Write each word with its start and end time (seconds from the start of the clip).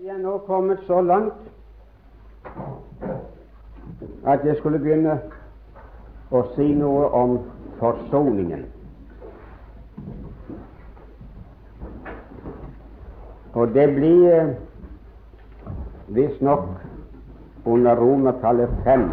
Vi 0.00 0.08
er 0.08 0.18
nå 0.18 0.38
kommet 0.46 0.78
så 0.86 1.00
langt 1.00 1.32
at 4.26 4.44
jeg 4.48 4.56
skulle 4.56 4.78
begynne 4.80 5.18
å 6.32 6.40
si 6.54 6.70
noe 6.72 7.10
om 7.18 7.34
forsoningen. 7.82 8.62
Og 13.52 13.74
det 13.76 13.84
blir 13.98 14.24
eh, 14.38 14.54
visstnok 16.16 16.64
under 17.68 18.00
romertallet 18.00 18.72
fem 18.88 19.04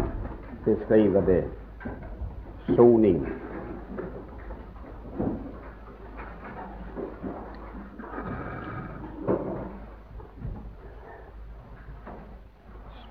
beskriver 0.64 1.28
det 1.28 1.42
soning. 2.72 3.20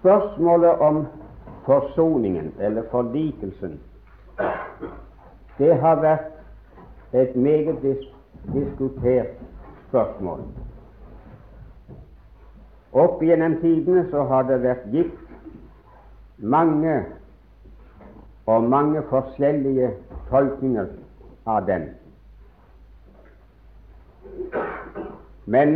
Spørsmålet 0.08 0.70
om 0.70 1.08
forsoningen, 1.66 2.54
eller 2.60 2.84
forlikelsen, 2.92 3.80
det 5.58 5.76
har 5.76 5.98
vært 6.00 6.30
et 7.14 7.36
meget 7.36 7.82
dis 7.82 8.06
diskutert 8.54 9.34
spørsmål. 9.90 10.46
Opp 12.94 13.20
gjennom 13.20 13.58
tidene 13.60 14.06
så 14.12 14.24
har 14.30 14.48
det 14.48 14.62
vært 14.64 14.86
gitt 14.94 15.18
mange 16.40 16.94
og 18.46 18.64
mange 18.64 19.02
forskjellige 19.10 19.90
tolkninger 20.30 20.88
av 21.46 21.68
den. 21.68 21.90
Men 25.46 25.76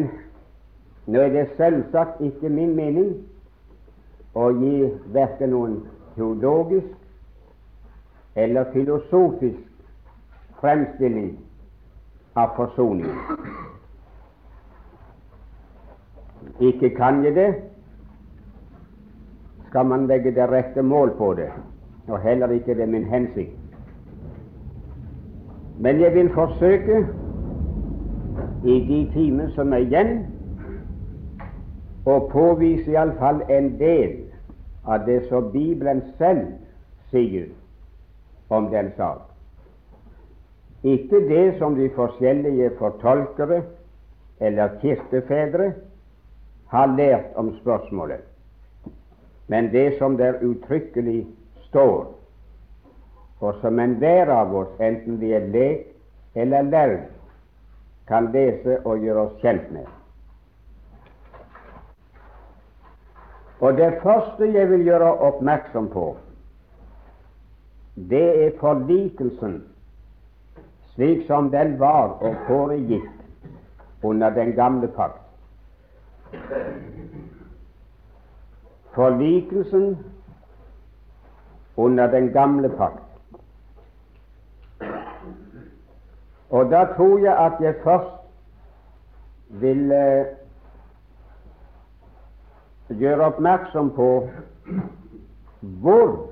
nå 1.08 1.20
er 1.27 1.36
det 1.36 1.45
selvsagt 1.59 2.23
ikke 2.23 2.50
min 2.50 2.77
mening 2.80 3.11
å 4.33 4.51
gi 4.55 4.89
verken 5.13 5.51
noen 5.51 5.77
teologisk 6.15 6.91
eller 8.35 8.69
filosofisk 8.73 9.59
fremstilling 10.61 11.33
av 12.39 12.55
forsoning. 12.55 13.11
Ikke 16.59 16.89
kan 16.95 17.23
jeg 17.25 17.35
det. 17.35 17.49
Skal 19.71 19.85
man 19.87 20.07
legge 20.07 20.31
det 20.35 20.49
rette 20.52 20.81
mål 20.83 21.13
på 21.17 21.33
det, 21.33 21.49
og 22.07 22.19
heller 22.19 22.52
ikke 22.52 22.75
det 22.75 22.83
er 22.83 22.91
min 22.91 23.07
hensikt. 23.07 23.57
Men 25.77 25.99
jeg 26.02 26.13
vil 26.13 26.29
forsøke 26.33 27.07
i 28.63 28.75
de 28.87 28.99
timer 29.13 29.49
som 29.55 29.73
er 29.73 29.85
igjen, 29.87 30.11
å 32.05 32.19
påvise 32.31 32.91
iallfall 32.91 33.44
en 33.49 33.75
del 33.77 34.16
av 34.83 35.05
det 35.05 35.19
som 35.30 35.52
Bibelen 35.53 36.02
selv 36.17 36.55
sier 37.11 37.49
om 38.49 38.69
den 38.71 38.91
sak. 38.97 39.27
Ikke 40.81 41.21
det 41.30 41.59
som 41.59 41.75
de 41.77 41.91
forskjellige 41.93 42.71
fortolkere 42.80 43.61
eller 44.41 44.80
kirkefedre 44.81 45.73
har 46.73 46.95
lært 46.97 47.38
om 47.38 47.53
spørsmålet, 47.59 48.25
men 49.47 49.69
det 49.69 49.99
som 49.99 50.17
der 50.17 50.41
uttrykkelig 50.41 51.27
står, 51.67 52.09
og 53.41 53.55
som 53.61 53.80
enhver 53.80 54.30
av 54.30 54.53
oss, 54.55 54.73
enten 54.80 55.19
vi 55.21 55.33
er 55.38 55.47
lek 55.53 55.88
eller 56.36 56.61
lærd, 56.61 56.99
kan 58.08 58.31
lese 58.33 58.80
og 58.86 59.03
gjøre 59.05 59.27
oss 59.27 59.41
kjent 59.41 59.69
med. 59.73 60.00
Og 63.62 63.78
Det 63.78 63.94
første 64.04 64.54
jeg 64.54 64.70
vil 64.70 64.84
gjøre 64.84 65.17
oppmerksom 65.17 65.90
på, 65.90 66.17
det 67.95 68.45
er 68.45 68.55
forlikelsen 68.60 69.60
slik 70.95 71.27
som 71.27 71.52
den 71.52 71.80
var 71.80 72.17
og 72.26 72.36
foregikk 72.48 74.04
under 74.04 74.30
den 74.30 74.54
gamle 74.58 74.88
pakt. 74.88 75.21
Forlikelsen 78.95 79.98
under 81.77 82.11
den 82.11 82.32
gamle 82.33 82.70
pakt. 82.70 83.04
Og 86.50 86.71
da 86.71 86.86
tror 86.95 87.17
jeg 87.20 87.38
at 87.38 87.61
jeg 87.61 87.76
først 87.83 88.17
vil 89.50 89.92
eh, 89.92 90.26
gjøre 92.99 93.25
oppmerksom 93.25 93.91
på 93.95 94.29
hvor 95.61 96.31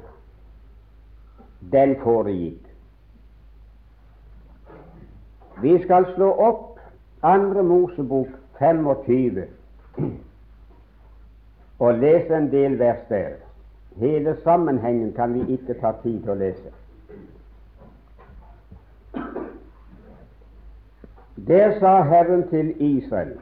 den 1.72 1.96
foregikk. 2.04 2.66
Vi 5.62 5.76
skal 5.84 6.08
slå 6.16 6.32
opp 6.32 6.80
Andre 7.24 7.64
Mosebok 7.64 8.28
25 8.60 9.44
og 11.80 11.94
lese 11.94 12.36
en 12.36 12.52
del 12.52 12.80
vers 12.80 13.02
der. 13.10 13.36
Hele 14.00 14.38
sammenhengen 14.44 15.14
kan 15.14 15.34
vi 15.34 15.54
ikke 15.54 15.76
ta 15.82 15.92
tid 16.04 16.22
til 16.24 16.32
å 16.32 16.40
lese. 16.40 16.72
Der 21.48 21.80
sa 21.80 22.02
Herren 22.04 22.48
til 22.50 22.74
Israel 22.80 23.38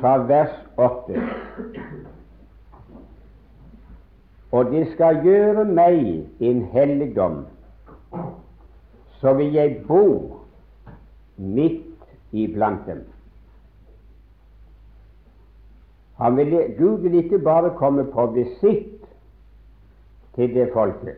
fra 0.00 0.16
vers 0.28 0.54
8 0.76 1.22
Og 4.52 4.68
de 4.68 4.82
skal 4.92 5.22
gjøre 5.24 5.64
meg 5.64 6.02
en 6.44 6.60
helligdom, 6.74 7.38
så 9.20 9.32
vil 9.38 9.54
jeg 9.56 9.78
bo 9.88 10.02
midt 11.36 12.04
iblant 12.32 12.84
dem. 12.86 13.00
Vil, 16.36 16.52
Gud 16.78 16.98
vil 17.02 17.14
ikke 17.24 17.38
bare 17.38 17.72
komme 17.80 18.04
på 18.12 18.26
visitt 18.36 19.00
til 20.36 20.54
det 20.54 20.68
folket, 20.76 21.16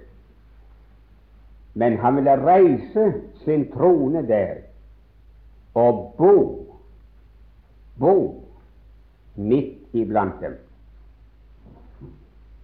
men 1.74 1.98
han 1.98 2.16
vil 2.16 2.30
reise 2.46 3.10
sin 3.42 3.66
trone 3.72 4.22
der 4.28 4.62
og 5.74 6.14
bo, 6.18 6.38
bo 7.98 8.43
midt 9.34 9.96
iblant 9.96 10.40
dem. 10.40 10.56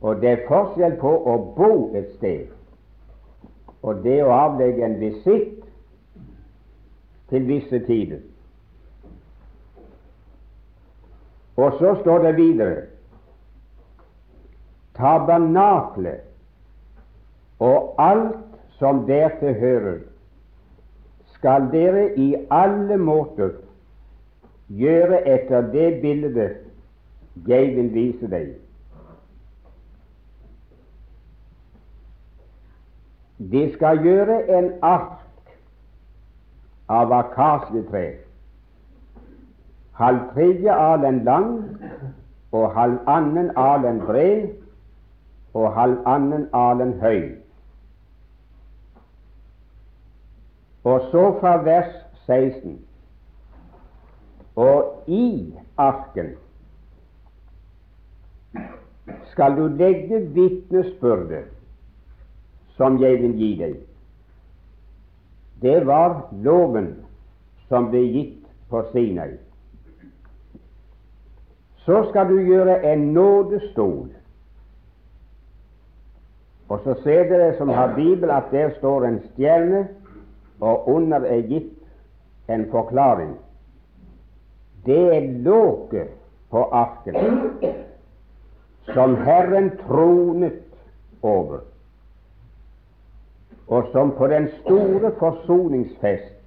Og 0.00 0.20
det 0.20 0.30
er 0.30 0.46
forskjell 0.48 0.96
på 1.00 1.10
å 1.28 1.36
bo 1.56 1.72
et 1.96 2.08
sted 2.16 2.48
og 3.80 4.02
det 4.04 4.18
å 4.24 4.32
avlegge 4.34 4.84
en 4.84 4.98
visitt 5.00 5.62
til 7.32 7.46
visse 7.48 7.80
tider. 7.86 8.20
Og 11.60 11.76
så 11.78 11.94
står 12.00 12.24
det 12.26 12.34
videre 12.36 12.82
tabernaklet 15.00 16.26
og 17.60 17.94
alt 18.00 18.36
som 18.80 19.04
dertil 19.08 19.54
hører, 19.60 19.98
skal 21.36 21.68
dere 21.72 22.10
i 22.20 22.34
alle 22.52 22.96
måter 23.00 23.54
gjøre 24.70 25.28
etter 25.28 25.60
det 25.72 26.00
bildet 26.02 26.56
jeg 27.48 27.76
vil 27.76 27.94
vise 27.94 28.30
deg. 28.30 28.50
De 33.52 33.62
skal 33.74 34.02
gjøre 34.04 34.36
en 34.58 34.72
ark 34.84 35.54
av 36.90 37.12
akasietre, 37.16 38.04
halv 39.96 40.20
tredje 40.34 40.74
alen 40.74 41.22
lang 41.24 41.50
og 42.52 42.74
halvannen 42.76 43.50
alen 43.56 44.02
bred 44.04 44.50
og 45.54 45.72
halvannen 45.74 46.48
alen 46.52 46.94
høy. 47.00 47.22
Og 50.84 51.08
så 51.10 51.24
fra 51.40 51.56
vers 51.64 51.90
16 52.26 52.78
Og 54.60 55.08
i 55.08 55.54
arken 55.80 56.34
skal 59.32 59.56
du 59.56 59.66
legge 59.80 60.20
vitnesbyrdet 60.34 61.46
som 62.76 62.98
jeg 63.00 63.20
vil 63.22 63.36
gi 63.38 63.50
deg. 63.60 63.78
Det 65.62 65.78
var 65.86 66.16
loven 66.44 66.92
som 67.68 67.88
ble 67.92 68.02
gitt 68.12 68.46
på 68.70 68.82
Sinai. 68.92 69.34
Så 71.84 72.04
skal 72.10 72.28
du 72.28 72.40
gjøre 72.44 72.80
en 72.92 73.10
nådestol. 73.16 74.08
Og 76.70 76.80
så 76.84 76.94
ser 77.02 77.28
dere 77.28 77.54
som 77.58 77.68
har 77.68 77.94
Bibel, 77.96 78.30
at 78.30 78.52
der 78.52 78.70
står 78.78 79.04
en 79.04 79.20
stjerne, 79.32 79.88
og 80.60 80.88
under 80.88 81.24
er 81.26 81.48
gitt 81.48 81.72
en 82.48 82.68
forklaring. 82.70 83.34
Det 84.86 85.16
er 85.16 85.32
låket 85.44 86.08
på 86.50 86.64
arken 86.72 87.16
som 88.94 89.16
Herren 89.16 89.70
tronet 89.86 90.62
over, 91.22 91.58
og 93.66 93.90
som 93.92 94.10
på 94.18 94.26
den 94.26 94.48
store 94.62 95.12
forsoningsfest 95.18 96.40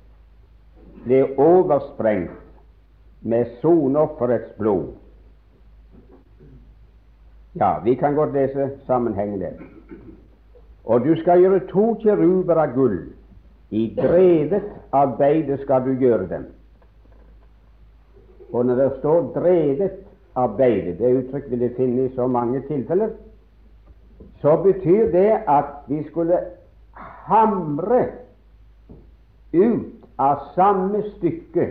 ble 1.05 1.21
oversprengt 1.37 2.41
med 3.21 3.45
sonofferets 3.61 4.51
blod. 4.57 4.91
Ja, 7.53 7.79
vi 7.83 7.95
kan 7.95 8.15
godt 8.15 8.33
lese 8.33 8.69
sammenhengen. 8.85 9.43
Og 10.83 11.05
du 11.05 11.15
skal 11.21 11.39
gjøre 11.39 11.67
to 11.69 11.93
kiruber 12.01 12.59
av 12.59 12.73
gull. 12.75 12.97
I 13.69 13.85
drevet 13.97 14.65
av 14.91 15.17
beide 15.17 15.57
skal 15.63 15.85
du 15.85 15.93
gjøre 16.01 16.27
dem. 16.29 16.49
Og 18.53 18.65
når 18.65 18.75
det 18.75 18.91
står 18.99 19.21
'drevet 19.21 19.91
av 20.35 20.57
beide', 20.57 20.97
det 20.97 21.15
uttrykk 21.17 21.49
vil 21.49 21.59
jeg 21.59 21.71
finne 21.77 22.05
i 22.05 22.15
så 22.15 22.27
mange 22.27 22.61
tilfeller, 22.61 23.09
så 24.41 24.55
betyr 24.63 25.11
det 25.11 25.39
at 25.47 25.65
vi 25.87 26.03
skulle 26.03 26.39
hamre 27.27 28.05
ut 29.53 30.05
av 30.19 30.37
samme 30.55 31.03
stykke 31.17 31.67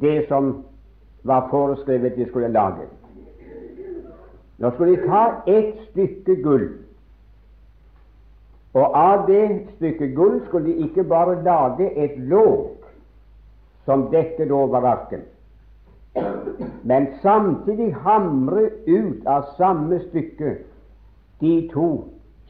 det 0.00 0.28
som 0.28 0.64
var 1.24 1.48
foreskrevet 1.50 2.16
de 2.16 2.26
skulle 2.28 2.48
lage. 2.48 2.86
Nå 4.58 4.70
skulle 4.70 4.96
de 4.96 5.08
ta 5.08 5.42
ett 5.46 5.74
stykke 5.90 6.42
gull, 6.42 6.68
og 8.74 8.96
av 8.96 9.26
det 9.26 9.60
stykket 9.76 10.16
gull 10.16 10.40
skulle 10.46 10.66
de 10.66 10.88
ikke 10.88 11.04
bare 11.04 11.42
lage 11.44 11.90
et 12.04 12.18
låg 12.18 12.75
som 13.86 14.08
dekket 14.10 14.50
over 14.50 14.84
arken, 14.86 15.22
men 16.82 17.06
samtidig 17.22 17.94
hamre 17.94 18.70
ut 18.86 19.26
av 19.26 19.46
samme 19.56 20.00
stykke 20.08 20.56
de 21.40 21.54
to 21.72 21.88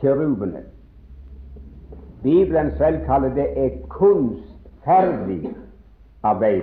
kirubene. 0.01 0.63
Bibelen 2.23 2.73
selv 2.77 3.05
kaller 3.07 3.35
det 3.35 3.47
et 3.67 3.89
kunstferdig 3.89 5.55
arbeid. 6.23 6.63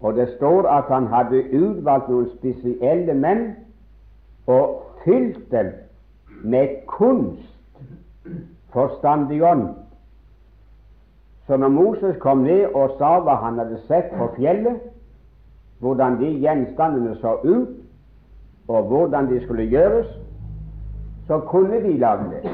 Og 0.00 0.14
det 0.14 0.28
står 0.36 0.68
at 0.68 0.84
han 0.88 1.06
hadde 1.06 1.44
utvalgt 1.52 2.08
noen 2.10 2.30
spesielle 2.38 3.14
menn 3.14 3.44
og 4.50 4.82
fylt 5.04 5.44
dem 5.52 5.70
med 6.42 6.82
kunst, 6.90 7.48
forstandig 8.72 9.42
ånd. 9.44 9.68
Så 11.46 11.56
når 11.56 11.68
Moses 11.68 12.16
kom 12.20 12.38
ned 12.38 12.74
og 12.74 12.96
sa 12.98 13.18
hva 13.20 13.34
han 13.42 13.58
hadde 13.58 13.80
sett 13.88 14.12
på 14.14 14.28
fjellet, 14.36 14.80
hvordan 15.82 16.20
de 16.20 16.30
gjenstandene 16.38 17.16
så 17.18 17.34
ut, 17.44 17.72
og 18.68 18.82
hvordan 18.82 19.26
de 19.30 19.40
skulle 19.44 19.66
gjøres, 19.66 20.06
så 21.26 21.40
kunne 21.50 21.82
de 21.82 21.98
lage 21.98 22.30
det. 22.30 22.52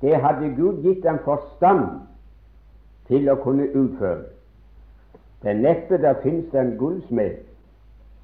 Det 0.00 0.16
hadde 0.16 0.54
Gud 0.56 0.82
gitt 0.82 1.04
dem 1.04 1.18
forstand 1.24 1.84
til 3.08 3.28
å 3.28 3.36
kunne 3.44 3.68
utføre. 3.68 4.24
Det 5.42 5.52
er 5.52 5.60
neppe 5.60 6.00
det 6.00 6.16
en 6.56 6.76
gullsmed 6.78 7.36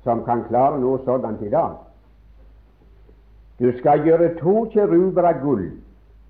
som 0.05 0.25
kan 0.25 0.45
klare 0.49 0.81
noe 0.81 0.99
sådant 1.05 1.43
i 1.43 1.53
dag. 1.53 1.77
Du 3.61 3.73
skal 3.79 4.05
gjøre 4.05 4.35
to 4.39 4.65
kjeruber 4.73 5.29
av 5.29 5.43
gull. 5.43 5.67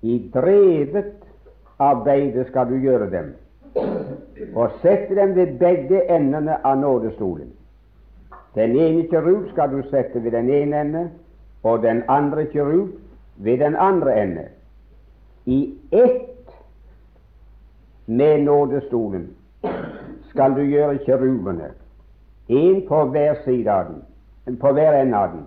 I 0.01 0.17
drevet 0.33 1.20
arbeide 1.81 2.45
skal 2.49 2.69
du 2.69 2.77
gjøre 2.81 3.09
dem, 3.11 3.33
og 4.55 4.77
sette 4.81 5.15
dem 5.15 5.35
ved 5.35 5.57
begge 5.59 6.03
endene 6.15 6.57
av 6.65 6.77
nådestolen. 6.79 7.51
Den 8.55 8.75
ene 8.75 9.07
kirub 9.07 9.49
skal 9.51 9.71
du 9.71 9.81
sette 9.89 10.23
ved 10.23 10.31
den 10.31 10.49
ene 10.49 10.81
ende, 10.81 11.03
og 11.63 11.83
den 11.83 12.03
andre 12.07 12.45
kirub 12.51 12.89
ved 13.37 13.57
den 13.57 13.75
andre 13.75 14.15
ende. 14.21 14.47
I 15.45 15.77
ett 15.91 16.51
med 18.05 18.43
nådestolen 18.43 19.29
skal 20.29 20.55
du 20.55 20.61
gjøre 20.61 20.99
kirubene, 21.05 21.71
én 22.49 22.87
på 22.87 23.05
hver 23.05 23.35
side 23.45 23.71
av 23.71 23.85
den, 23.89 24.57
på 24.57 24.71
hver 24.71 25.01
ende 25.01 25.17
av 25.17 25.31
den. 25.33 25.45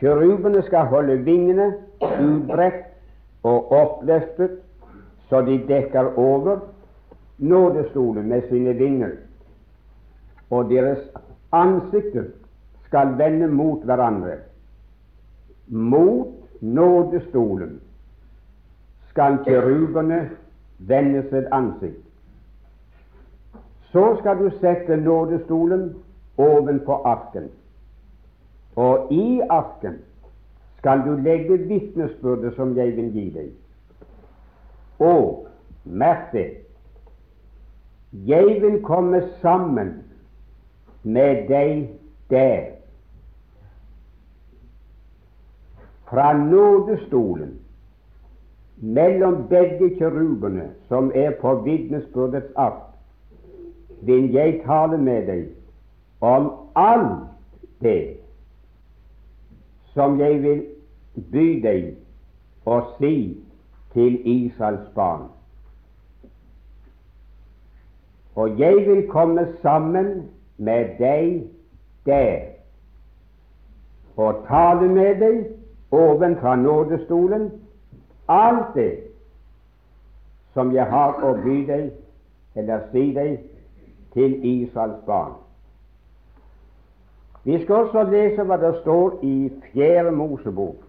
Kirubene 0.00 0.62
skal 0.62 0.86
holde 0.92 1.16
vingene 1.24 1.72
utbredt 2.02 2.84
og 3.42 3.72
oppløftet 3.72 4.60
så 5.28 5.40
de 5.40 5.58
dekker 5.68 6.18
over 6.18 6.58
nådestolen 7.38 8.28
med 8.28 8.42
sine 8.48 8.72
vinger, 8.72 9.10
og 10.50 10.70
deres 10.70 10.98
ansikter 11.52 12.24
skal 12.86 13.18
vende 13.18 13.48
mot 13.48 13.84
hverandre. 13.84 14.36
Mot 15.66 16.28
nådestolen 16.60 17.80
skal 19.10 19.38
kjerubene 19.44 20.28
vende 20.78 21.22
sitt 21.30 21.50
ansikt. 21.52 22.00
Så 23.92 24.16
skal 24.20 24.38
du 24.38 24.50
sette 24.60 24.96
nådestolen 24.96 25.94
ovenpå 26.38 26.92
arken, 26.92 27.48
og 28.76 29.12
i 29.12 29.40
arken 29.48 30.00
skal 30.78 31.04
du 31.06 31.14
legge 31.16 31.58
vitnesbyrdet 31.58 32.56
som 32.56 32.76
jeg 32.76 32.96
vil 32.96 33.12
gi 33.14 33.28
deg. 33.30 33.52
Og 34.98 35.46
merk 35.84 36.32
det 36.32 36.64
jeg 38.26 38.62
vil 38.62 38.82
komme 38.82 39.22
sammen 39.42 40.04
med 41.02 41.48
deg 41.48 41.88
der. 42.30 42.70
Fra 46.06 46.32
nådestolen 46.38 47.58
mellom 48.76 49.48
begge 49.48 49.96
kirubene 49.98 50.70
som 50.88 51.10
er 51.14 51.30
på 51.40 51.54
vitnesbyrdets 51.54 52.52
ark, 52.54 52.94
vil 54.02 54.32
jeg 54.32 54.60
tale 54.66 54.98
med 54.98 55.26
deg 55.26 55.44
om 56.20 56.50
alt 56.74 57.26
det 57.82 58.16
som 59.94 60.20
jeg 60.20 60.42
vil 60.42 60.62
by 61.32 61.46
deg 61.62 61.94
og 62.64 62.94
si 62.98 63.16
til 63.94 64.20
Israels 64.28 64.88
barn. 64.94 65.28
Og 68.34 68.58
jeg 68.58 68.76
vil 68.76 69.08
komme 69.08 69.46
sammen 69.62 70.30
med 70.56 70.98
deg 70.98 71.50
der 72.06 72.38
og 74.16 74.44
tale 74.48 74.88
med 74.88 75.14
deg 75.20 75.44
ovenfra 75.90 76.56
nådestolen 76.56 77.50
alt 78.28 78.74
det 78.74 78.92
som 80.54 80.74
jeg 80.74 80.86
har 80.90 81.18
å 81.22 81.34
by 81.42 81.56
deg 81.66 81.90
eller 82.54 82.86
si 82.92 83.08
deg 83.14 83.38
til 84.14 84.36
Israels 84.46 85.02
barn. 85.06 85.34
Vi 87.44 87.58
skal 87.62 87.86
også 87.86 88.06
lese 88.10 88.46
hva 88.46 88.56
det 88.62 88.72
står 88.80 89.18
i 89.26 89.36
Fjerde 89.72 90.14
Mosebok 90.14 90.83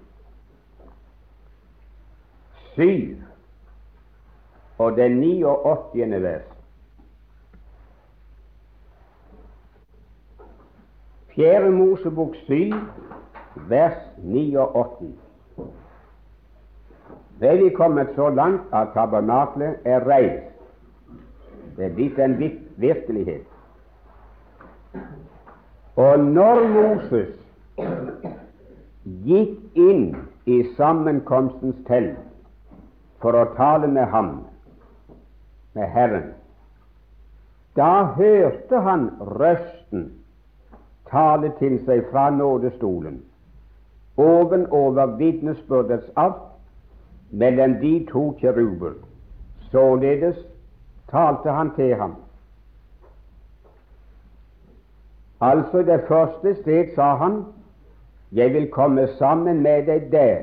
syv 2.76 3.16
og 4.78 4.98
det 4.98 5.12
89. 5.12 6.24
vers. 6.24 6.44
Fjerde 11.36 11.72
Mosebok 11.72 12.36
syv, 12.36 12.74
vers 13.56 13.98
89. 14.18 15.16
Da 17.42 17.52
er 17.52 17.64
vi 17.64 17.70
kommet 17.70 18.08
så 18.16 18.30
langt 18.30 18.62
at 18.74 18.88
tabernaklet 18.94 19.76
er 19.86 20.08
reist. 20.08 20.52
Det 21.78 21.86
er 21.86 21.96
blitt 21.96 22.20
en 22.20 22.38
virkelighet. 22.78 23.44
Og 25.96 26.20
når 26.20 26.68
Moses 26.68 27.36
gikk 29.26 29.76
inn 29.76 30.06
i 30.46 30.62
sammenkomstens 30.78 31.76
telt 31.88 32.35
for 33.26 33.34
å 33.34 33.46
tale 33.58 33.88
med 33.90 34.06
ham, 34.14 34.34
med 35.74 35.90
Herren, 35.90 36.28
da 37.74 38.04
hørte 38.14 38.82
han 38.86 39.08
røsten 39.42 40.04
tale 41.10 41.50
til 41.58 41.80
seg 41.88 42.04
fra 42.12 42.28
nådestolen 42.30 43.24
ovenover 44.22 45.18
vitnesbyrdets 45.18 46.12
art 46.22 46.44
mellom 47.32 47.74
de 47.82 47.96
to 48.12 48.28
kjeruber. 48.40 48.94
Således 49.72 50.38
talte 51.10 51.52
han 51.52 51.72
til 51.76 51.96
ham. 52.00 52.14
Altså, 55.42 55.82
det 55.82 56.06
første 56.08 56.56
sted 56.62 56.94
sa 56.96 57.16
han, 57.16 57.46
'Jeg 58.32 58.54
vil 58.54 58.72
komme 58.72 59.08
sammen 59.18 59.62
med 59.62 59.86
deg 59.86 60.12
der 60.12 60.38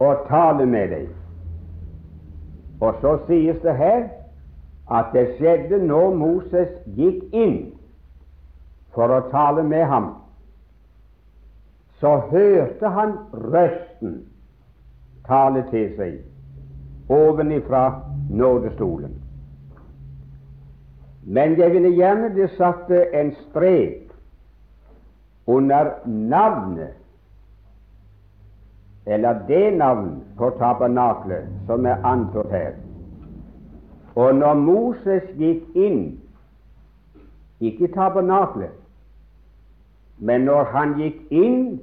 og 0.00 0.26
tale 0.28 0.66
med 0.66 0.88
deg'. 0.88 1.23
Og 2.84 3.00
så 3.00 3.14
sies 3.28 3.60
det 3.64 3.76
her 3.78 4.04
at 4.92 5.12
det 5.16 5.24
skjedde 5.38 5.80
når 5.86 6.14
Moses 6.20 6.72
gikk 6.96 7.22
inn 7.32 7.58
for 8.94 9.10
å 9.10 9.22
tale 9.32 9.64
med 9.64 9.86
ham. 9.88 10.10
Så 12.00 12.16
hørte 12.30 12.90
han 12.92 13.16
røsten 13.32 14.18
tale 15.28 15.64
til 15.70 15.94
seg 15.96 16.20
ovenifra 17.08 17.84
nådestolen. 18.30 19.14
Men 21.24 21.56
jeg 21.56 21.72
ville 21.72 21.94
gjerne 21.96 22.34
det 22.36 22.50
satte 22.58 23.06
en 23.16 23.32
strek 23.46 24.12
under 25.46 25.94
navnet, 26.04 26.96
eller 29.06 29.46
det 29.48 29.76
navn 29.76 30.24
på 30.38 30.50
tabernaklet 30.58 31.48
som 31.66 31.86
er 31.86 32.04
anført 32.04 32.50
her. 32.50 32.72
Og 34.14 34.34
når 34.34 34.54
Moses 34.54 35.26
gikk 35.38 35.74
inn, 35.74 36.20
ikke 37.60 37.88
i 37.88 37.92
tabernaklet, 37.92 38.72
men 40.18 40.46
når 40.46 40.64
han 40.64 40.94
gikk 40.98 41.18
inn 41.30 41.80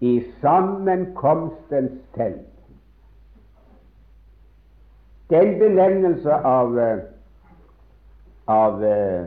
i 0.00 0.20
sammenkomstens 0.42 1.98
telt 2.14 2.44
Den 5.28 5.58
benevnelse 5.60 6.32
av, 6.32 6.78
eh, 6.78 6.98
av 8.48 8.84
eh, 8.84 9.26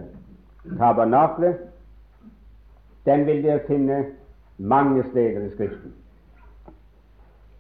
tabernaklet 0.80 1.60
den 3.06 3.26
vil 3.26 3.44
dere 3.44 3.62
finne 3.68 4.00
mange 4.58 5.04
steder 5.12 5.46
i 5.46 5.52
Skriften. 5.54 5.94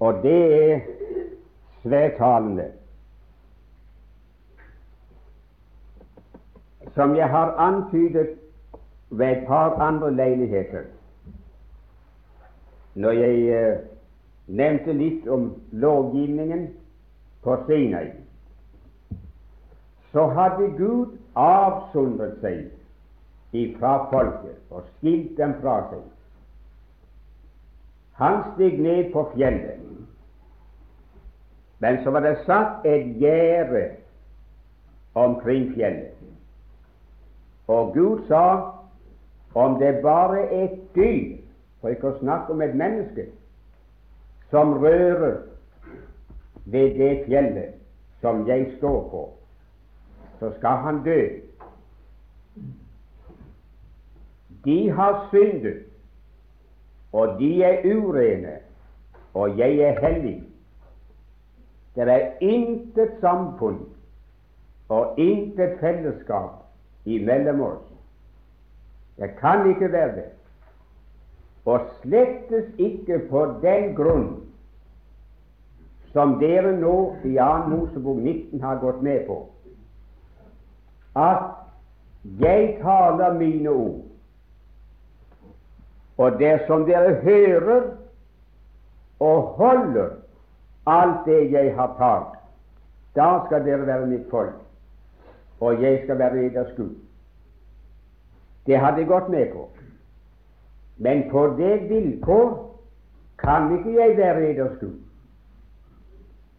Og 0.02 0.24
det 0.24 0.38
er 0.58 0.80
svært 1.84 2.18
talende. 2.18 2.72
som 6.96 7.16
jeg 7.16 7.30
har 7.30 7.52
antydet 7.56 8.30
ved 9.10 9.28
et 9.28 9.44
par 9.48 9.70
andre 9.80 10.16
leiligheter 10.16 10.82
når 12.96 13.12
jeg 13.12 13.36
eh, 13.40 13.78
nevnte 14.48 14.94
litt 14.94 15.28
om 15.32 15.46
lovgivningen 15.72 16.66
på 17.44 17.56
Sinai, 17.68 18.10
så 20.12 20.26
hadde 20.36 20.74
Gud 20.76 21.14
avsondret 21.40 22.42
seg 22.44 23.56
ifra 23.56 23.94
folket 24.12 24.60
og 24.76 24.84
skilt 24.98 25.38
dem 25.40 25.56
fra 25.62 25.78
seg. 25.94 26.04
Han 28.20 28.44
steg 28.54 28.80
ned 28.80 29.12
på 29.14 29.26
fjellet, 29.36 29.80
men 31.80 32.04
så 32.04 32.12
var 32.14 32.26
det 32.26 32.38
satt 32.46 32.86
et 32.86 33.16
gjerde 33.18 33.88
omkring 35.18 35.72
fjellet. 35.74 36.18
Og 37.68 37.94
Gud 37.94 38.28
sa 38.28 38.46
om 39.56 39.80
det 39.80 40.02
bare 40.04 40.42
er 40.42 40.64
et 40.64 40.80
dyr, 40.96 41.38
for 41.82 41.90
ikke 41.90 42.12
å 42.12 42.20
snakke 42.20 42.54
om 42.54 42.62
et 42.62 42.76
menneske, 42.78 43.26
som 44.52 44.76
rører 44.84 45.40
ved 46.66 46.98
det 47.00 47.14
fjellet 47.26 47.78
som 48.22 48.44
jeg 48.48 48.68
står 48.78 49.00
på, 49.10 49.24
så 50.40 50.52
skal 50.58 50.84
han 50.86 51.02
dø. 51.06 51.22
De 54.66 54.90
har 54.90 55.28
syndet, 55.32 55.88
og 57.12 57.40
de 57.40 57.64
er 57.64 57.82
urene, 57.96 58.58
og 59.34 59.58
jeg 59.58 59.78
er 59.78 60.00
hellig. 60.00 60.44
Det 61.96 62.08
er 62.08 62.30
intet 62.40 63.18
samfunn 63.20 63.82
og 64.90 65.20
intet 65.20 65.80
fellesskap 65.80 66.64
imellom 67.06 67.62
oss. 67.62 67.88
Det 69.20 69.36
kan 69.40 69.70
ikke 69.70 69.92
være 69.92 70.16
det. 70.16 70.30
Og 71.66 71.82
slettes 72.02 72.72
ikke 72.78 73.20
på 73.30 73.46
den 73.62 73.96
grunn 73.96 74.30
som 76.12 76.40
dere 76.40 76.74
nå 76.80 77.16
i 77.24 77.36
2. 77.38 77.50
Mosebok 77.72 78.18
19 78.18 78.62
har 78.62 78.80
gått 78.82 79.02
med 79.04 79.26
på, 79.28 79.38
at 81.16 81.44
jeg 82.40 82.78
taler 82.82 83.38
mine 83.40 83.70
ord, 83.70 84.02
og 86.22 86.40
dersom 86.40 86.86
dere 86.86 87.16
hører 87.26 87.88
og 89.20 89.42
holder 89.58 90.10
alt 90.90 91.26
det 91.26 91.40
jeg 91.52 91.74
har 91.76 91.96
talt, 91.98 92.36
da 93.16 93.30
skal 93.46 93.66
dere 93.66 93.88
være 93.88 94.10
mitt 94.12 94.28
folk 94.30 94.62
og 95.62 95.82
jeg 95.82 96.02
skal 96.04 96.20
være 96.20 96.50
deres 96.50 96.74
Gud. 96.78 96.96
Det 98.66 98.78
hadde 98.78 98.98
jeg 98.98 99.08
gått 99.08 99.30
med 99.30 99.52
på. 99.54 99.70
Men 100.98 101.30
på 101.32 101.46
det 101.58 101.90
vilkår 101.90 102.50
kan 103.40 103.78
ikke 103.78 103.94
jeg 104.02 104.18
være 104.18 104.54
deres 104.54 104.80
Gud, 104.80 104.98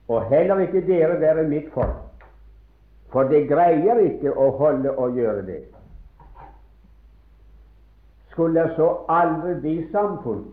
og 0.08 0.24
heller 0.30 0.58
ikke 0.58 0.86
dere 0.86 1.20
være 1.20 1.48
mitt 1.48 1.72
folk. 1.74 2.26
For 3.12 3.28
det 3.28 3.48
greier 3.48 3.98
ikke 3.98 4.32
å 4.32 4.50
holde 4.56 4.94
og 4.98 5.18
gjøre 5.18 5.42
det. 5.46 5.60
Skulle 8.32 8.66
så 8.76 8.88
aldri 9.12 9.54
bli 9.60 9.76
samfunn 9.92 10.44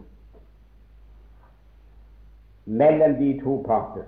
mellom 2.66 3.16
de 3.18 3.34
to 3.44 3.64
parter, 3.66 4.04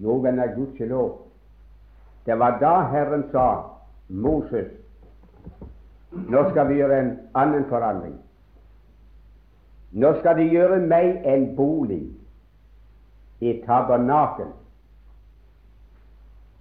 Jo, 0.00 0.14
venner, 0.22 0.54
gudskjelov. 0.56 1.10
Det 2.24 2.38
var 2.38 2.56
da 2.60 2.70
Herren 2.88 3.26
sa 3.32 3.64
Moses, 4.08 4.70
nå 6.10 6.44
skal 6.50 6.68
vi 6.68 6.78
gjøre 6.78 7.00
en 7.00 7.10
annen 7.36 7.66
forandring. 7.68 8.14
Nå 9.92 10.14
skal 10.20 10.38
de 10.38 10.46
gjøre 10.48 10.78
meg 10.88 11.26
en 11.28 11.44
bolig 11.56 12.02
i 13.44 13.52
tabernakel. 13.66 14.48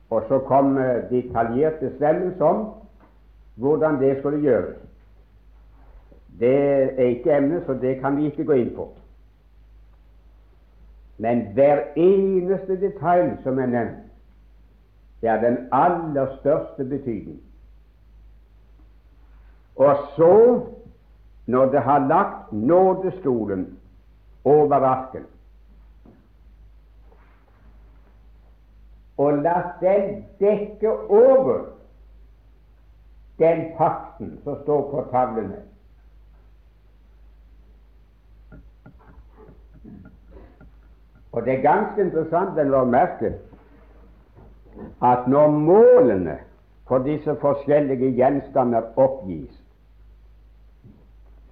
Og 0.09 0.25
så 0.27 0.41
kom 0.49 0.75
detaljert 1.11 1.79
bestemmelse 1.79 2.43
om 2.43 2.63
hvordan 3.59 3.99
det 4.01 4.17
skulle 4.19 4.41
gjøres. 4.41 4.77
Det 6.39 6.55
er 6.99 7.03
ikke 7.03 7.37
emnet, 7.37 7.63
så 7.65 7.73
det 7.73 7.99
kan 7.99 8.17
vi 8.17 8.25
ikke 8.25 8.45
gå 8.47 8.55
inn 8.61 8.75
på. 8.75 8.87
Men 11.19 11.41
hver 11.53 11.81
eneste 11.99 12.79
detalj 12.79 13.33
som 13.43 13.59
er 13.59 13.67
nevnt, 13.67 14.05
det 15.21 15.29
er 15.29 15.41
den 15.41 15.57
aller 15.75 16.37
største 16.39 16.85
betydning. 16.85 17.41
Og 19.75 19.97
så, 20.15 20.61
når 21.45 21.65
det 21.71 21.81
har 21.81 22.07
lagt 22.07 22.53
nådestolen 22.53 23.67
over 24.43 24.75
arken 24.75 25.27
og 29.19 29.41
latt 29.43 29.81
den 29.83 30.23
dekke 30.39 30.91
over 31.11 31.65
den 33.39 33.65
pakten 33.77 34.37
som 34.43 34.61
står 34.63 34.87
på 34.91 35.05
tavlene, 35.11 35.61
Og 41.31 41.45
det 41.45 41.53
er 41.53 41.61
ganske 41.61 42.01
interessant 42.01 42.57
å 42.57 42.85
merke 42.89 43.33
at 45.05 45.27
når 45.29 45.51
målene 45.53 46.39
for 46.89 47.05
disse 47.05 47.35
forskjellige 47.41 48.09
gjenstander 48.17 48.87
oppgis, 48.97 49.51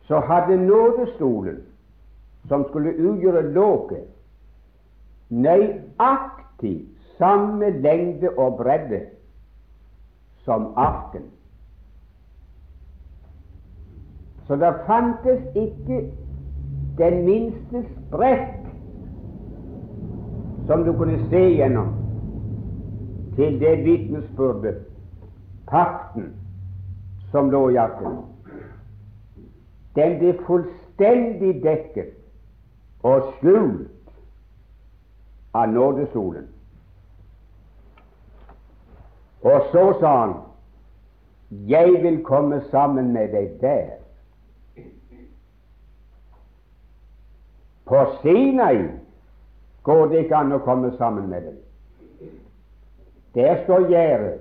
så 0.07 0.19
hadde 0.23 0.57
nådestolen, 0.57 1.61
som 2.47 2.63
skulle 2.69 2.95
utgjøre 2.95 3.41
låget, 3.53 4.07
nøyaktig 5.29 6.77
samme 7.19 7.69
lengde 7.83 8.31
og 8.39 8.57
bredde 8.57 9.01
som 10.45 10.71
arken. 10.79 11.27
Så 14.47 14.55
det 14.55 14.73
fantes 14.85 15.41
ikke 15.55 16.11
den 16.97 17.25
minste 17.25 17.83
sprekk 17.83 18.67
som 20.67 20.83
du 20.83 20.93
kunne 20.97 21.19
se 21.29 21.41
gjennom 21.55 21.93
til 23.35 23.59
det 23.59 23.83
vitnesbyrdet, 23.85 24.79
pakten, 25.67 26.31
som 27.31 27.51
lå 27.51 27.69
i 27.69 27.75
arken. 27.75 28.17
Den 29.95 30.17
ble 30.19 30.33
fullstendig 30.47 31.59
dekket 31.63 32.15
og 33.03 33.29
skjult 33.37 34.09
av 35.53 35.69
nådesolen. 35.69 36.47
Og 39.43 39.69
så 39.71 39.93
sa 39.99 40.17
han, 40.25 40.33
'Jeg 41.51 42.03
vil 42.03 42.23
komme 42.23 42.61
sammen 42.71 43.13
med 43.13 43.27
deg 43.31 43.49
der'. 43.61 44.06
På 47.87 48.05
Sinai 48.21 48.89
går 49.83 50.07
det 50.07 50.25
ikke 50.25 50.35
an 50.35 50.51
å 50.51 50.63
komme 50.65 50.91
sammen 50.97 51.29
med 51.31 51.47
dem. 51.47 51.57
Der 53.37 53.63
står 53.63 53.87
gjerdet. 53.87 54.39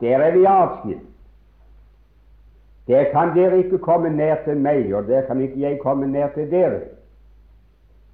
Der 0.00 0.22
er 0.22 0.36
vi 0.36 0.44
atskilt. 0.46 1.06
Der 2.88 3.10
kan 3.12 3.34
dere 3.34 3.58
ikke 3.58 3.78
komme 3.78 4.10
nær 4.10 4.38
til 4.44 4.56
meg, 4.56 4.94
og 4.94 5.08
der 5.08 5.26
kan 5.26 5.40
ikke 5.40 5.60
jeg 5.60 5.80
komme 5.82 6.06
nær 6.06 6.30
til 6.36 6.50
dere. 6.50 6.80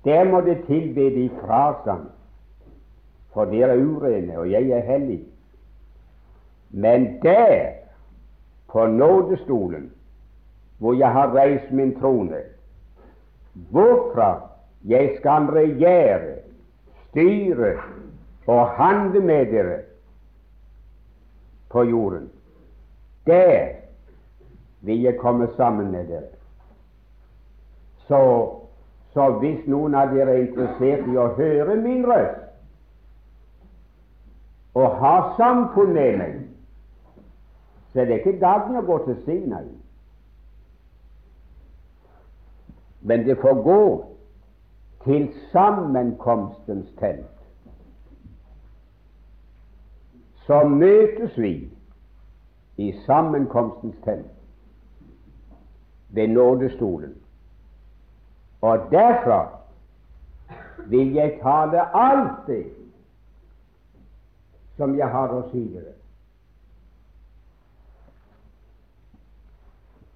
Der 0.05 0.25
må 0.25 0.41
det 0.41 0.65
tilbe 0.67 1.11
de 1.15 1.29
frasang, 1.41 2.09
for 3.33 3.45
dere 3.45 3.77
er 3.77 3.85
urene, 3.85 4.39
og 4.39 4.51
jeg 4.51 4.71
er 4.71 4.81
hellig. 4.81 5.21
Men 6.71 7.23
der, 7.23 7.71
på 8.73 8.87
nådestolen, 8.87 9.93
hvor 10.79 10.93
jeg 10.93 11.13
har 11.13 11.35
reist 11.37 11.71
min 11.71 11.95
trone, 12.01 12.43
hvorfra 13.55 14.31
jeg 14.85 15.17
skal 15.19 15.49
regjere, 15.55 16.39
styre 17.09 17.75
og 18.47 18.69
handle 18.69 19.21
med 19.21 19.47
dere 19.47 19.79
på 21.71 21.83
jorden, 21.83 22.31
der 23.27 23.69
vil 24.81 25.03
jeg 25.03 25.19
komme 25.19 25.49
sammen 25.57 25.91
med 25.91 26.07
dere. 26.07 26.33
Så, 28.09 28.21
så 29.13 29.31
hvis 29.41 29.67
noen 29.67 29.95
av 29.95 30.13
dere 30.13 30.35
er 30.35 30.43
interessert 30.45 31.07
i 31.09 31.17
å 31.17 31.31
høre 31.39 31.77
min 31.81 32.05
røst 32.07 32.43
og 34.75 34.99
ha 35.01 35.15
samfunn 35.39 35.95
med 35.95 36.19
meg, 36.19 36.35
så 37.93 38.03
er 38.03 38.11
det 38.11 38.21
ikke 38.21 38.41
dagen 38.43 38.77
å 38.77 38.83
gå 38.85 38.99
til 39.07 39.21
Sinai. 39.25 39.69
Men 43.05 43.27
det 43.27 43.37
får 43.41 43.63
gå 43.63 43.81
til 45.05 45.29
sammenkomstens 45.53 46.89
telt. 46.99 47.27
Så 50.47 50.63
møtes 50.69 51.37
vi 51.39 51.53
i 52.77 52.93
sammenkomstens 53.07 53.97
telt 54.05 54.33
ved 56.09 56.29
nådestolen. 56.29 57.15
Og 58.61 58.79
derfra 58.91 59.41
vil 60.87 61.13
jeg 61.13 61.39
tale 61.43 61.85
alt 61.97 62.47
det 62.47 62.65
som 64.77 64.97
jeg 64.99 65.09
har 65.09 65.33
å 65.33 65.43
si 65.51 65.67
dere. 65.75 65.93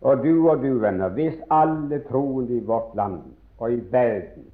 Og 0.00 0.24
du 0.24 0.50
og 0.50 0.62
du, 0.62 0.78
venner, 0.78 1.08
hvis 1.08 1.34
alle 1.50 2.02
troende 2.10 2.56
i 2.56 2.64
vårt 2.64 2.94
land 2.94 3.22
og 3.58 3.72
i 3.72 3.80
verden 3.92 4.46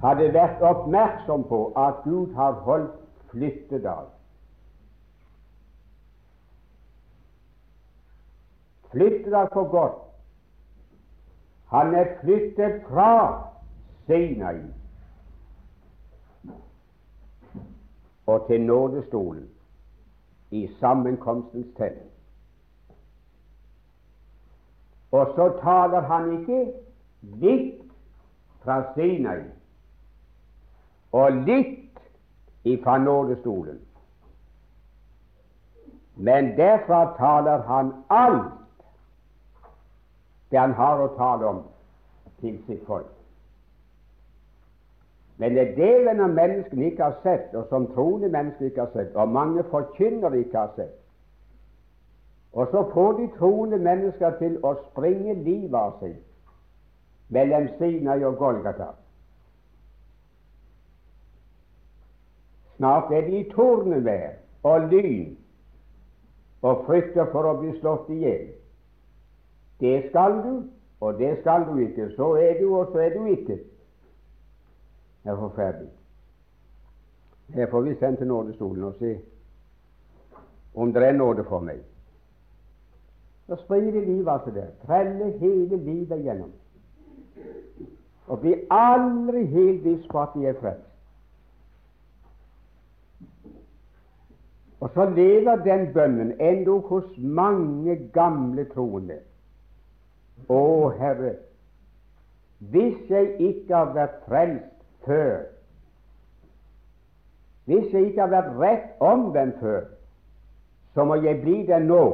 hadde 0.00 0.32
vært 0.32 0.62
oppmerksom 0.64 1.44
på 1.48 1.60
at 1.76 2.04
Gud 2.04 2.34
har 2.34 2.60
holdt 2.68 3.00
flyttedag 3.32 4.12
Flyttedag 8.90 9.48
for 9.52 9.68
godt. 9.70 10.02
Han 11.68 11.94
er 11.94 12.06
flyttet 12.20 12.82
fra 12.88 13.42
Sinai 14.06 14.60
og 18.26 18.46
til 18.46 18.60
nådestolen 18.60 19.48
i 20.50 20.68
sammenkomstens 20.80 21.66
telt. 21.76 22.15
Og 25.16 25.32
så 25.36 25.46
taler 25.62 26.00
han 26.10 26.32
ikke 26.38 26.60
litt 27.42 27.76
fra 28.64 28.80
Sinai 28.94 29.38
og 31.16 31.38
litt 31.46 32.00
ifra 32.68 32.98
nådestolen, 33.00 33.78
men 36.28 36.50
derfra 36.58 37.00
taler 37.16 37.64
han 37.70 37.92
alt 38.12 38.52
det 40.50 40.60
han 40.60 40.74
har 40.76 41.00
å 41.06 41.08
tale 41.16 41.48
om 41.54 41.62
til 42.42 42.58
sitt 42.66 42.84
folk. 42.90 43.08
Men 45.36 45.56
det 45.56 45.66
delen 45.76 46.20
av 46.24 46.36
menneskene 46.36 46.90
ikke 46.90 47.08
har 47.08 47.16
sett, 47.22 47.56
og 47.56 47.66
som 47.72 47.88
troende 47.92 48.28
mennesker 48.32 48.70
ikke 48.70 48.86
har 48.86 48.92
sett, 48.94 49.16
og 49.16 49.32
mange 49.32 49.64
forkynnere 49.72 50.44
ikke 50.44 50.58
har 50.58 50.72
sett. 50.76 50.94
Og 52.56 52.68
så 52.70 52.90
får 52.92 53.12
de 53.12 53.26
troende 53.38 53.78
mennesker 53.78 54.38
til 54.38 54.54
å 54.64 54.72
springe 54.86 55.34
livet 55.44 55.74
av 55.76 55.98
seg 56.00 56.14
mellom 57.28 57.66
Sinai 57.76 58.22
og 58.24 58.38
Golgata. 58.40 58.94
Snart 62.76 63.12
er 63.12 63.26
de 63.26 63.40
i 63.40 63.48
tordenvær 63.50 64.38
og 64.64 64.86
lyn 64.92 65.34
og 66.64 66.86
frykter 66.86 67.28
for 67.32 67.48
å 67.50 67.58
bli 67.60 67.74
slått 67.80 68.08
i 68.14 68.22
hjel. 68.22 68.46
Det 69.80 69.96
skal 70.08 70.38
du, 70.44 70.54
og 71.04 71.18
det 71.20 71.34
skal 71.42 71.66
du 71.68 71.74
ikke. 71.84 72.08
Så 72.16 72.30
er 72.40 72.56
du, 72.60 72.70
og 72.72 72.92
så 72.92 73.04
er 73.04 73.18
du 73.18 73.26
ikke. 73.34 73.58
Det 75.24 75.32
er 75.32 75.36
forferdelig. 75.42 75.92
Her 77.54 77.68
får 77.70 77.84
vi 77.84 77.94
sendt 78.00 78.18
til 78.18 78.32
nådestolen 78.32 78.84
og 78.84 78.96
se 78.98 79.12
om 80.74 80.92
det 80.92 81.04
er 81.04 81.12
nåde 81.12 81.44
for 81.44 81.60
meg. 81.60 81.84
Så 83.46 83.56
springer 83.56 83.92
de 83.92 84.04
livet 84.04 84.28
altså 84.32 84.50
der. 84.50 84.66
Trelle 84.86 85.30
hele 85.38 85.76
livet 85.76 86.22
gjennom. 86.22 86.52
Og 88.26 88.40
blir 88.40 88.56
aldri 88.70 89.44
helt 89.46 89.84
viss 89.84 90.06
på 90.10 90.22
at 90.22 90.34
de 90.34 90.46
er 90.46 90.58
frelst. 90.60 90.86
Og 94.80 94.90
så 94.94 95.04
lever 95.10 95.56
den 95.56 95.92
bønnen 95.94 96.40
ennå 96.40 96.80
hos 96.80 97.04
mange 97.18 97.96
gamle 98.12 98.66
troende. 98.74 99.18
Å, 100.48 100.88
Herre, 100.98 101.32
hvis 102.58 102.98
jeg 103.10 103.36
ikke 103.40 103.74
har 103.74 103.92
vært 103.94 104.18
frelst 104.28 104.74
før, 105.06 105.46
hvis 107.66 107.92
jeg 107.92 108.10
ikke 108.10 108.20
har 108.20 108.30
vært 108.30 108.52
rett 108.60 109.02
omvendt 109.02 109.58
før, 109.60 109.88
så 110.94 111.04
må 111.04 111.18
jeg 111.24 111.40
bli 111.42 111.62
det 111.66 111.80
nå. 111.82 112.04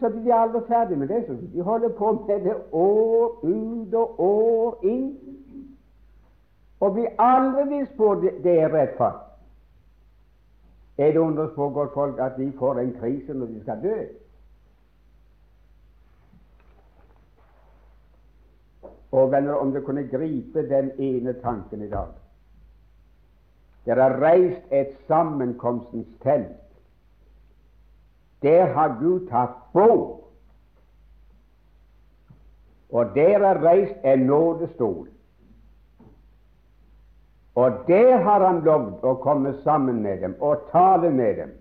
Så 0.00 0.08
blir 0.08 0.24
de 0.24 0.32
aldri 0.32 0.60
ferdig 0.68 0.98
med 0.98 1.08
det. 1.08 1.24
Så 1.26 1.34
de 1.54 1.62
holder 1.62 1.88
på 1.88 2.12
med 2.28 2.40
det 2.44 2.56
år 2.72 3.40
ut 3.42 3.94
og 3.94 4.20
år 4.20 4.78
inn, 4.82 5.10
og 6.80 6.94
blir 6.94 7.20
aldri 7.22 7.78
visst 7.78 7.96
på 7.96 8.14
det, 8.22 8.32
er 8.46 8.72
rett 8.72 8.96
for. 8.96 9.20
Er 10.98 11.12
det 11.12 11.20
undres 11.20 11.54
på, 11.54 11.68
godt 11.70 11.92
folk, 11.94 12.18
at 12.18 12.36
de 12.36 12.52
får 12.58 12.78
en 12.78 12.96
krise 13.00 13.34
når 13.34 13.46
de 13.46 13.60
skal 13.62 13.82
dø? 13.82 13.98
Og 19.12 19.32
venner, 19.32 19.54
om 19.54 19.72
du 19.72 19.80
kunne 19.80 20.08
gripe 20.08 20.68
den 20.68 20.90
ene 20.98 21.32
tanken 21.32 21.82
i 21.82 21.88
dag 21.88 22.08
Det 23.84 23.92
er 23.92 24.18
reist 24.22 24.72
et 24.72 24.96
sammenkomstens 25.08 26.06
telt. 26.22 26.61
Der 28.42 28.72
har 28.74 28.96
Gud 29.00 29.28
tatt 29.28 29.56
bo. 29.72 30.18
Og 32.92 33.14
der 33.14 33.38
er 33.38 33.62
reist 33.64 34.04
en 34.04 34.26
nådestol. 34.26 35.08
Og 37.54 37.72
der 37.86 38.16
har 38.16 38.46
han 38.46 38.60
lovd 38.64 39.04
å 39.04 39.14
komme 39.20 39.52
sammen 39.62 40.02
med 40.02 40.22
dem 40.24 40.36
og 40.40 40.68
tale 40.72 41.10
med 41.10 41.36
dem. 41.36 41.52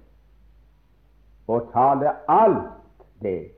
Og 1.48 1.68
tale 1.74 2.16
alt 2.32 3.04
det 3.22 3.52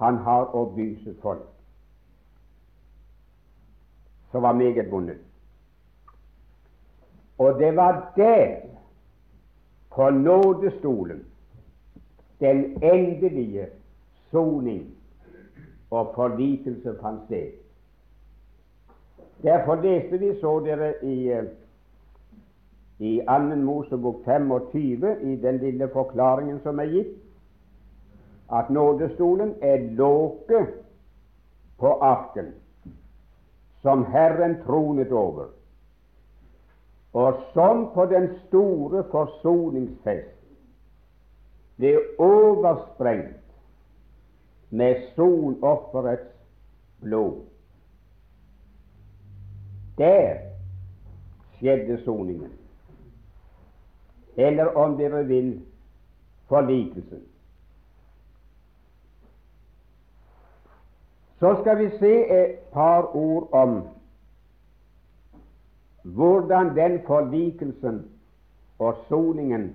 han 0.00 0.18
har 0.26 0.50
å 0.56 0.64
by 0.74 0.88
sitt 1.04 1.20
folk 1.22 1.46
som 4.30 4.42
var 4.42 4.54
meget 4.54 4.90
vondt. 4.90 5.18
Og 7.38 7.58
det 7.58 7.76
var 7.76 8.12
der, 8.16 8.60
på 9.90 10.10
nådestolen, 10.10 11.24
den 12.40 12.82
endelige 12.82 13.66
soning 14.30 14.86
og 15.90 16.12
forlikelse 16.14 16.94
fant 17.02 17.24
sted. 17.26 17.50
Derfor 19.42 19.74
leste 19.74 20.18
vi 20.18 20.34
så 20.40 20.60
dere 20.64 20.92
i, 21.02 21.28
eh, 21.28 21.44
i 22.98 23.20
2. 23.26 23.56
Mosebok 23.56 24.24
25, 24.24 25.16
i 25.22 25.36
den 25.36 25.58
lille 25.58 25.88
forklaringen 25.88 26.60
som 26.62 26.78
er 26.78 26.84
gitt, 26.84 27.16
at 28.52 28.70
nådestolen 28.70 29.54
er 29.62 29.78
låket 29.96 30.66
på 31.78 31.92
arken 32.00 32.52
som 33.82 34.04
Herren 34.04 34.62
tronet 34.66 35.12
over, 35.12 35.44
og 37.12 37.40
som 37.54 37.88
på 37.94 38.04
den 38.04 38.28
store 38.48 39.04
forsoningsfest 39.10 40.39
ble 41.80 41.94
oversprengt 42.20 43.40
med 44.70 45.00
sonofferets 45.16 46.28
blod. 47.00 47.40
Der 49.98 50.36
skjedde 51.56 51.98
soningen. 52.04 52.52
Eller 54.36 54.76
om 54.76 54.96
dere 54.98 55.24
vil 55.26 55.60
forlikelsen. 56.48 57.24
Så 61.40 61.56
skal 61.60 61.78
vi 61.78 61.88
se 61.98 62.42
et 62.42 62.58
par 62.72 63.16
ord 63.16 63.48
om 63.52 63.88
hvordan 66.02 66.76
den 66.76 67.00
forlikelsen 67.06 68.10
og 68.78 68.96
soningen 69.08 69.74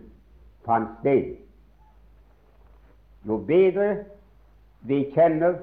fant 0.65 0.89
sted. 0.99 1.44
Jo 3.25 3.37
bedre 3.37 4.05
vi 4.85 5.11
kjenner 5.15 5.57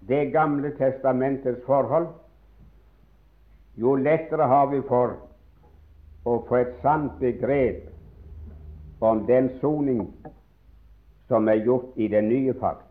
Det 0.00 0.30
gamle 0.32 0.70
testamentets 0.78 1.60
forhold, 1.66 2.06
jo 3.76 3.94
lettere 4.00 4.46
har 4.48 4.70
vi 4.70 4.78
for 4.88 5.12
å 6.24 6.38
få 6.48 6.56
et 6.56 6.70
sant 6.80 7.18
begrep 7.20 9.02
om 9.04 9.26
den 9.28 9.50
soning 9.60 10.06
som 11.28 11.48
er 11.52 11.60
gjort 11.66 12.00
i 12.00 12.08
den 12.08 12.30
nye 12.32 12.54
pakt. 12.56 12.88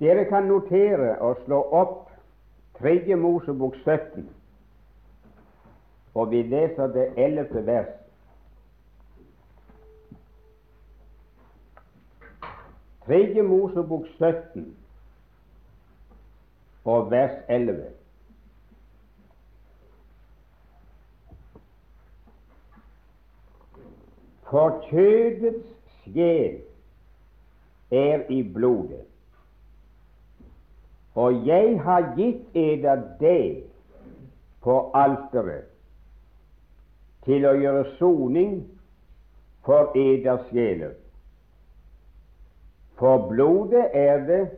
Dere 0.00 0.24
kan 0.32 0.48
notere 0.48 1.18
og 1.20 1.44
slå 1.44 1.60
opp 1.82 2.00
Tredje 2.80 3.16
Mosebok 3.16 3.76
17, 3.84 4.24
og 6.14 6.32
vi 6.32 6.42
leser 6.48 6.90
det 6.96 7.10
ellevte 7.20 7.66
vers. 7.66 7.92
Tredje 13.06 13.42
Mosebok 13.42 14.06
17 14.18 14.76
og 16.84 17.10
vers 17.10 17.36
11. 17.48 17.88
For 24.50 24.78
kjødets 24.88 25.66
sjel 26.04 26.60
er 27.90 28.24
i 28.30 28.42
blodet 28.54 29.04
og 31.14 31.46
jeg 31.46 31.80
har 31.82 32.14
gitt 32.16 32.56
eder 32.56 33.02
det 33.20 33.64
på 34.62 34.74
alteret 34.94 35.70
til 37.24 37.46
å 37.46 37.54
gjøre 37.56 37.84
soning 37.98 38.56
for 39.64 39.94
eders 39.96 40.42
sjeler. 40.50 40.96
For 42.98 43.28
blodet 43.28 43.88
er 43.92 44.26
det 44.26 44.50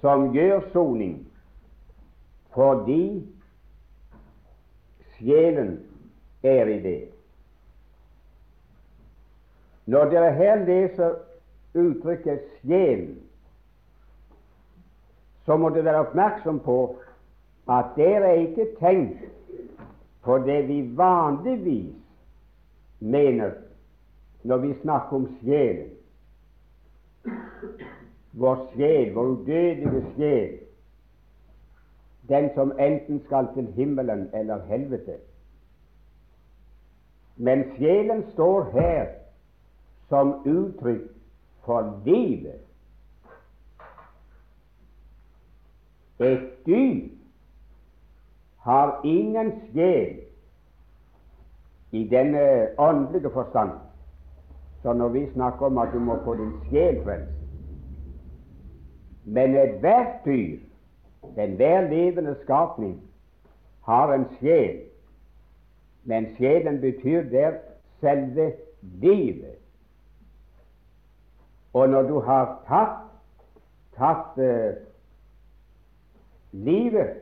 som 0.00 0.30
gjør 0.32 0.60
soning, 0.72 1.26
fordi 2.54 3.26
sjelen 5.18 5.74
er 6.42 6.66
i 6.66 6.78
det. 6.82 7.00
Når 9.88 10.10
dere 10.12 10.32
her 10.32 10.64
leser 10.64 11.14
uttrykket 11.74 12.40
'sjelen', 12.60 13.18
så 15.44 15.56
må 15.56 15.68
dere 15.68 15.84
være 15.84 16.06
oppmerksom 16.06 16.60
på 16.60 16.96
at 17.68 17.84
dere 17.96 18.36
ikke 18.42 18.66
tenkt 18.80 19.22
på 20.24 20.38
det 20.38 20.68
vi 20.68 20.82
vanligvis 20.96 21.94
mener 23.00 23.50
når 24.42 24.56
vi 24.56 24.74
snakker 24.82 25.16
om 25.16 25.28
sjelen. 25.40 25.97
Vår 28.32 28.68
sjel, 28.74 29.14
vår 29.14 29.24
udødelige 29.24 30.06
sjel, 30.16 30.58
den 32.28 32.50
som 32.54 32.72
enten 32.78 33.22
skal 33.24 33.48
til 33.54 33.72
himmelen 33.72 34.30
eller 34.34 34.64
helvete. 34.66 35.16
Men 37.36 37.64
sjelen 37.76 38.24
står 38.32 38.70
her 38.72 39.06
som 40.08 40.32
uttrykk 40.46 41.10
for 41.64 42.02
livet. 42.04 42.60
Et 46.20 46.66
dyr 46.66 47.08
har 48.58 49.00
ingen 49.04 49.52
sjel 49.72 50.16
i 51.92 52.08
denne 52.08 52.68
åndelige 52.78 53.30
forstand. 53.32 53.70
Så 54.82 54.92
når 54.92 55.08
vi 55.08 55.26
snakker 55.32 55.66
om 55.66 55.78
at 55.78 55.88
du 55.92 55.98
må 55.98 56.18
få 56.24 56.34
din 56.34 56.52
sjel 56.68 57.02
frelst 57.04 57.32
Men 59.24 59.56
ethvert 59.56 60.24
dyr, 60.24 60.58
enhver 61.36 61.88
levende 61.90 62.36
skapning, 62.42 63.02
har 63.84 64.12
en 64.14 64.24
sjel. 64.38 64.80
Men 66.04 66.26
sjelen 66.36 66.80
betyr 66.80 67.22
der 67.22 67.52
selve 68.00 68.52
livet. 68.80 69.58
Og 71.72 71.88
når 71.88 72.02
du 72.02 72.20
har 72.20 72.46
tatt, 72.68 73.04
tatt 73.98 74.38
uh, 74.40 74.76
livet, 76.52 77.20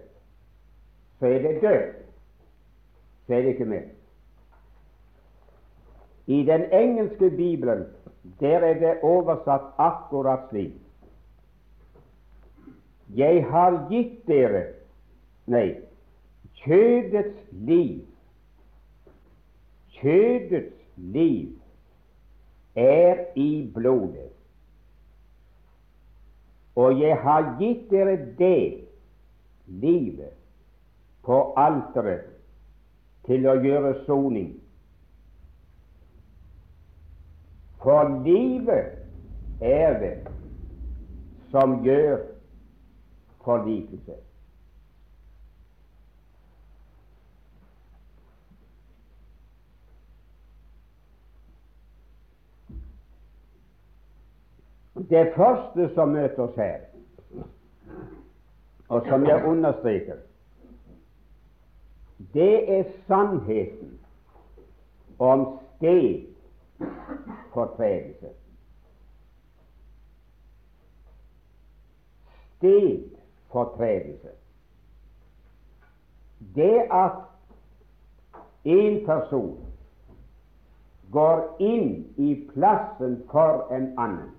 så 1.18 1.26
er 1.26 1.42
det 1.42 1.62
død. 1.62 1.92
Så 3.26 3.34
er 3.34 3.42
det 3.42 3.56
ikke 3.56 3.64
mer. 3.64 3.88
I 6.26 6.42
den 6.42 6.64
engelske 6.72 7.30
bibelen 7.30 7.86
der 8.40 8.58
er 8.58 8.80
det 8.80 8.98
oversatt 9.02 9.62
akkurat 9.78 10.48
slik. 10.50 10.74
Jeg 13.14 13.44
har 13.46 13.86
gitt 13.90 14.26
dere 14.26 14.64
Nei, 15.46 15.76
kjødets 16.58 17.38
liv. 17.52 18.00
Kjødets 20.00 20.74
liv 20.96 21.52
er 22.74 23.24
i 23.38 23.70
blodet. 23.74 24.32
Og 26.74 27.00
jeg 27.00 27.16
har 27.22 27.54
gitt 27.60 27.86
dere 27.90 28.16
det 28.38 28.88
livet 29.66 30.34
på 31.22 31.38
alteret 31.56 32.26
til 33.26 33.46
å 33.46 33.54
gjøre 33.62 33.94
soning. 34.06 34.50
For 37.82 38.22
livet 38.24 38.98
er 39.60 39.98
det 40.00 40.28
som 41.50 41.82
gjør 41.84 42.18
forlikelse. 43.44 44.14
Det 55.10 55.32
første 55.36 55.90
som 55.94 56.08
møter 56.08 56.42
oss 56.42 56.56
her, 56.56 56.80
og 58.88 59.04
som 59.06 59.26
jeg 59.26 59.44
understreker, 59.44 60.16
det 62.34 62.78
er 62.78 62.88
sannheten 63.06 63.98
om 65.18 65.58
stedfortredelse. 66.76 68.26
Stedfortredelse. 72.56 74.28
Det 76.54 76.82
at 76.90 77.12
en 78.64 79.06
person 79.06 79.66
går 81.12 81.56
inn 81.60 82.14
i 82.16 82.34
plassen 82.52 83.22
for 83.30 83.68
en 83.72 83.92
annen, 83.98 84.32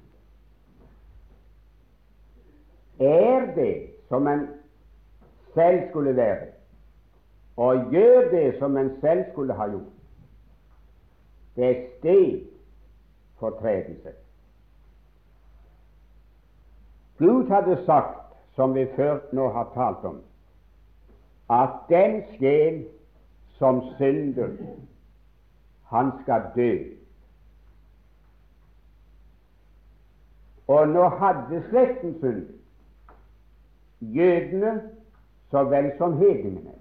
er 3.00 3.46
det 3.56 3.90
som 4.10 4.28
en 4.28 4.48
selv 5.54 5.90
skulle 5.90 6.16
være, 6.16 6.48
og 7.58 7.92
gjør 7.92 8.30
det 8.32 8.60
som 8.60 8.78
en 8.78 8.92
selv 9.02 9.24
skulle 9.32 9.54
ha 9.54 9.70
gjort. 9.70 9.97
Det 11.58 11.66
er 11.66 11.70
et 11.70 11.88
sted 12.00 12.42
for 13.40 13.50
tredelse. 13.50 14.14
Gud 17.18 17.50
hadde 17.50 17.86
sagt, 17.86 18.38
som 18.56 18.76
vi 18.76 18.86
før 18.96 19.20
nå 19.34 19.50
har 19.50 19.72
talt 19.74 20.06
om, 20.06 20.22
at 21.50 21.70
den 21.90 22.22
sjel 22.38 22.86
som 23.58 23.82
synder, 23.98 24.54
han 25.90 26.12
skal 26.22 26.46
dø. 26.56 26.72
Og 30.68 30.88
nå 30.88 31.10
hadde 31.10 31.64
slekten 31.70 32.20
syndet 32.20 32.58
jødene 34.02 34.82
så 35.52 35.64
vel 35.64 35.92
som 35.98 36.18
hedningene. 36.18 36.74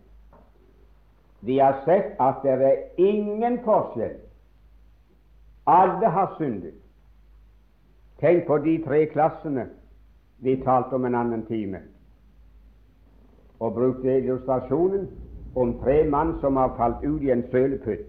Vi 1.40 1.58
har 1.58 1.82
sett 1.84 2.20
at 2.20 2.42
det 2.42 2.52
er 2.66 2.76
ingen 2.96 3.60
forskjell. 3.64 4.18
Alle 5.66 6.06
har 6.06 6.34
syndet. 6.38 6.74
Tenk 8.20 8.46
på 8.46 8.58
de 8.58 8.78
tre 8.84 9.06
klassene 9.06 9.68
vi 10.38 10.56
talte 10.64 10.94
om 10.94 11.04
en 11.04 11.14
annen 11.14 11.46
time. 11.46 11.80
og 13.60 13.74
brukte 13.74 14.18
illustrasjonen 14.18 15.08
om 15.54 15.78
tre 15.80 16.10
mann 16.10 16.34
som 16.40 16.56
har 16.56 16.74
falt 16.76 17.04
ut 17.04 17.22
i 17.22 17.30
en 17.30 17.44
sølepytt. 17.50 18.06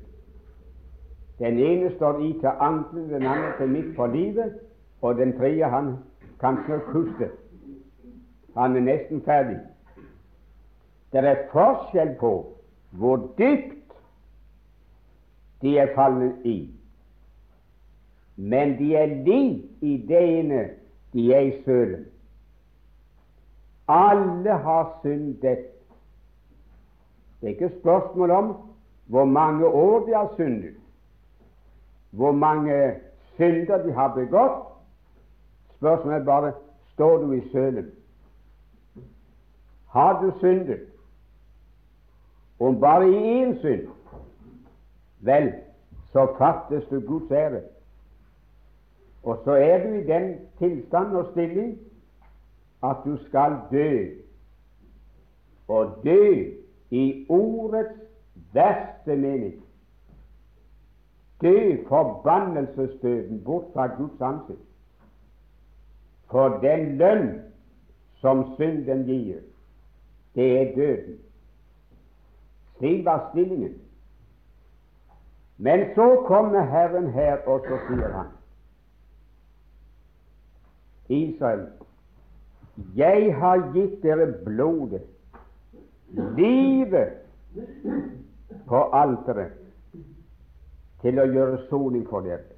Den 1.39 1.59
ene 1.59 1.95
står 1.95 2.19
i 2.19 2.33
til 2.33 2.49
ankelen, 2.59 3.09
den 3.09 3.23
andre 3.23 3.57
til 3.57 3.69
midt 3.69 3.95
på 3.95 4.05
livet, 4.05 4.59
og 5.01 5.15
den 5.15 5.37
tredje 5.37 5.65
han 5.65 5.95
kan 6.39 6.57
kuste. 6.91 7.29
Han 8.57 8.75
er 8.75 8.81
nesten 8.81 9.21
ferdig. 9.21 9.59
Det 11.11 11.25
er 11.25 11.47
forskjell 11.51 12.15
på 12.19 12.53
hvor 12.91 13.17
dypt 13.37 13.93
de 15.61 15.77
er 15.77 15.95
fallet 15.95 16.45
i. 16.45 16.76
Men 18.37 18.77
de 18.77 18.95
er 18.95 19.05
lik 19.05 19.65
i 19.81 19.97
det 20.07 20.39
ene 20.39 20.69
de 21.13 21.33
er 21.33 21.39
i 21.39 21.63
sølen. 21.65 22.05
Alle 23.87 24.51
har 24.51 24.99
syndet. 25.01 25.65
Det 27.41 27.47
er 27.47 27.47
ikke 27.47 27.79
spørsmål 27.79 28.31
om 28.31 28.55
hvor 29.05 29.25
mange 29.25 29.67
år 29.67 30.05
de 30.05 30.13
har 30.13 30.31
syndet, 30.35 30.75
hvor 32.11 32.31
mange 32.31 32.95
synder 33.35 33.83
de 33.83 33.91
har 33.93 34.13
begått. 34.13 34.67
Spørsmålet 35.77 36.19
er 36.19 36.25
bare 36.25 36.53
står 36.93 37.17
du 37.17 37.31
i 37.31 37.49
sølen. 37.51 37.91
Har 39.89 40.21
du 40.21 40.31
syndet? 40.39 40.79
Om 42.59 42.79
bare 42.79 43.09
i 43.09 43.43
én 43.43 43.59
synd, 43.59 43.87
vel, 45.19 45.53
så 46.11 46.27
fattes 46.37 46.83
du 46.89 46.99
Guds 46.99 47.31
ære. 47.31 47.61
Og 49.27 49.39
så 49.43 49.51
er 49.51 49.83
du 49.83 49.93
i 49.93 50.03
den 50.03 50.35
tilstand 50.57 51.15
og 51.15 51.25
stilling 51.31 51.79
at 52.83 52.95
du 53.05 53.17
skal 53.27 53.57
dø, 53.71 54.05
og 55.67 55.99
dø 56.03 56.51
i 56.89 57.25
ordets 57.29 57.99
verste 58.53 59.15
mening. 59.15 59.63
Dø 61.41 61.75
forbannelsesdøden 61.87 63.43
bort 63.43 63.65
fra 63.73 63.87
Guds 63.87 64.21
ansikt. 64.21 64.63
For 66.31 66.47
den 66.63 66.97
lønn 66.97 67.41
som 68.21 68.45
synden 68.55 69.03
gir, 69.05 69.43
det 70.35 70.47
er 70.61 70.75
døden. 70.75 71.19
Slik 72.77 73.05
var 73.05 73.29
stillingen. 73.31 73.75
Men 75.57 75.85
så 75.95 76.23
kommer 76.27 76.61
Herren 76.61 77.11
her, 77.11 77.37
og 77.47 77.59
så 77.67 77.83
sier 77.89 78.11
han 78.11 78.36
Israel, 81.09 81.67
jeg 82.95 83.35
har 83.35 83.71
gitt 83.73 84.03
dere 84.03 84.27
blodet, 84.45 85.01
livet 86.37 87.09
på 88.67 88.83
alteret, 88.93 89.55
til 91.01 91.19
å 91.21 91.25
gjøre 91.29 91.63
soning 91.69 92.05
for 92.09 92.25
dere. 92.25 92.57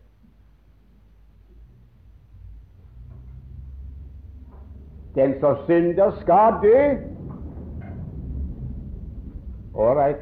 Den 5.16 5.40
som 5.40 5.58
synder, 5.68 6.12
skal 6.22 6.60
dø. 6.64 6.82
Ålreit. 9.74 10.22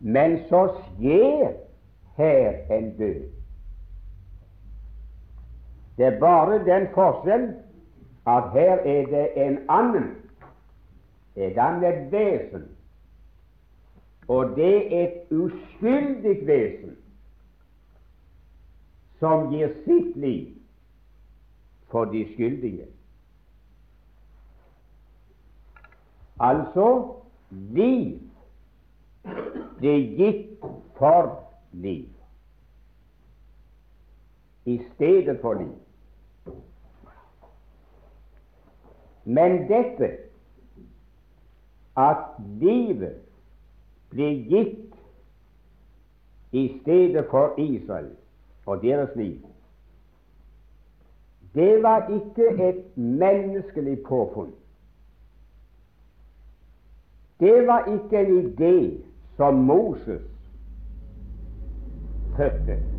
Men 0.00 0.38
så 0.48 0.62
skjer 0.78 1.52
her 2.16 2.72
en 2.72 2.96
død. 2.96 3.41
Det 6.02 6.14
er 6.14 6.18
bare 6.20 6.64
den 6.64 6.88
forskjell 6.94 7.44
at 8.26 8.50
her 8.52 8.72
er 8.92 9.06
det 9.06 9.46
en 9.46 9.58
annen, 9.70 10.08
et 11.36 11.58
annet 11.58 12.08
vesen, 12.12 12.64
og 14.28 14.56
det 14.56 14.72
er 14.96 15.04
et 15.04 15.30
uskyldig 15.30 16.32
vesen 16.46 16.96
som 19.20 19.46
gir 19.52 19.70
sitt 19.84 20.16
liv 20.18 20.48
for 21.94 22.10
de 22.10 22.24
skyldige. 22.32 22.88
Altså 26.40 26.88
liv 27.50 28.18
Det 29.78 29.94
gikk 30.18 30.66
for 30.98 31.30
liv 31.72 32.10
i 34.66 34.80
stedet 34.94 35.38
for 35.40 35.54
liv. 35.54 35.81
Men 39.24 39.68
dette 39.68 40.16
at 41.96 42.24
livet 42.60 43.20
blir 44.10 44.34
gitt 44.50 44.94
i 46.52 46.80
stedet 46.80 47.26
for 47.30 47.54
Israel 47.60 48.10
og 48.66 48.82
deres 48.82 49.16
liv, 49.16 49.38
det 51.54 51.82
var 51.82 52.08
ikke 52.08 52.68
et 52.68 52.96
menneskelig 52.96 53.98
påfunn. 54.08 54.52
Det 57.40 57.66
var 57.66 57.84
ikke 57.92 58.18
en 58.26 58.46
idé 58.46 59.04
som 59.36 59.54
Moses 59.54 60.22
fødte. 62.36 62.91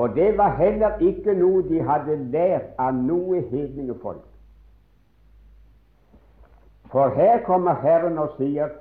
Og 0.00 0.14
det 0.16 0.38
var 0.38 0.54
heller 0.56 0.98
ikke 1.04 1.34
noe 1.36 1.60
de 1.68 1.82
hadde 1.84 2.14
lært 2.32 2.70
av 2.80 2.96
noe 2.96 3.42
hedningefolk. 3.50 4.24
For 6.88 7.12
her 7.12 7.42
kommer 7.44 7.76
Herren 7.82 8.16
og 8.18 8.32
sier 8.38 8.72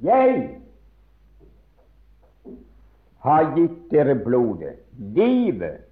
Jeg 0.00 0.38
har 3.26 3.50
gitt 3.58 3.76
dere 3.92 4.16
blodet, 4.24 4.80
livet, 4.96 5.84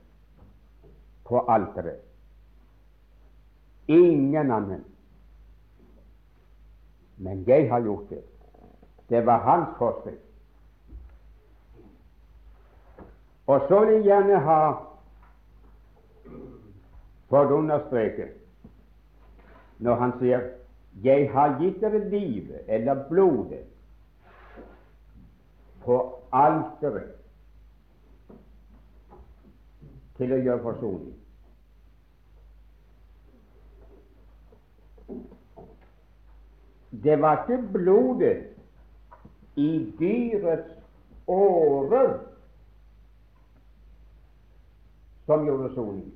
på 1.29 1.45
alteret. 1.45 2.01
Ingen 3.87 4.51
annen. 4.57 4.83
Men 7.21 7.45
jeg 7.47 7.69
har 7.69 7.85
gjort 7.85 8.09
det. 8.11 8.25
Det 9.13 9.23
var 9.27 9.45
hans 9.45 9.77
forskrift. 9.79 10.30
Og 13.51 13.61
så 13.69 13.85
vil 13.85 13.95
jeg 13.95 14.03
gjerne 14.05 14.39
ha 14.47 14.59
fått 17.31 17.51
understreke 17.51 18.29
når 19.83 19.95
han 19.95 20.13
sier 20.21 20.45
'Jeg 21.03 21.31
har 21.33 21.57
gitt 21.59 21.81
dere 21.81 21.99
livet 22.13 22.61
eller 22.69 23.09
blodet 23.09 23.65
på 25.83 25.99
alteret 26.33 27.17
til 30.17 30.33
å 30.33 30.43
gjøre 30.47 30.63
forsoning'. 30.63 31.19
Det 37.03 37.21
var 37.23 37.43
ikke 37.43 37.63
blodet 37.73 38.37
i 39.57 39.95
dyrets 39.99 40.75
årer 41.27 42.30
som 45.31 45.47
gjorde 45.47 45.75
solen. 45.75 46.13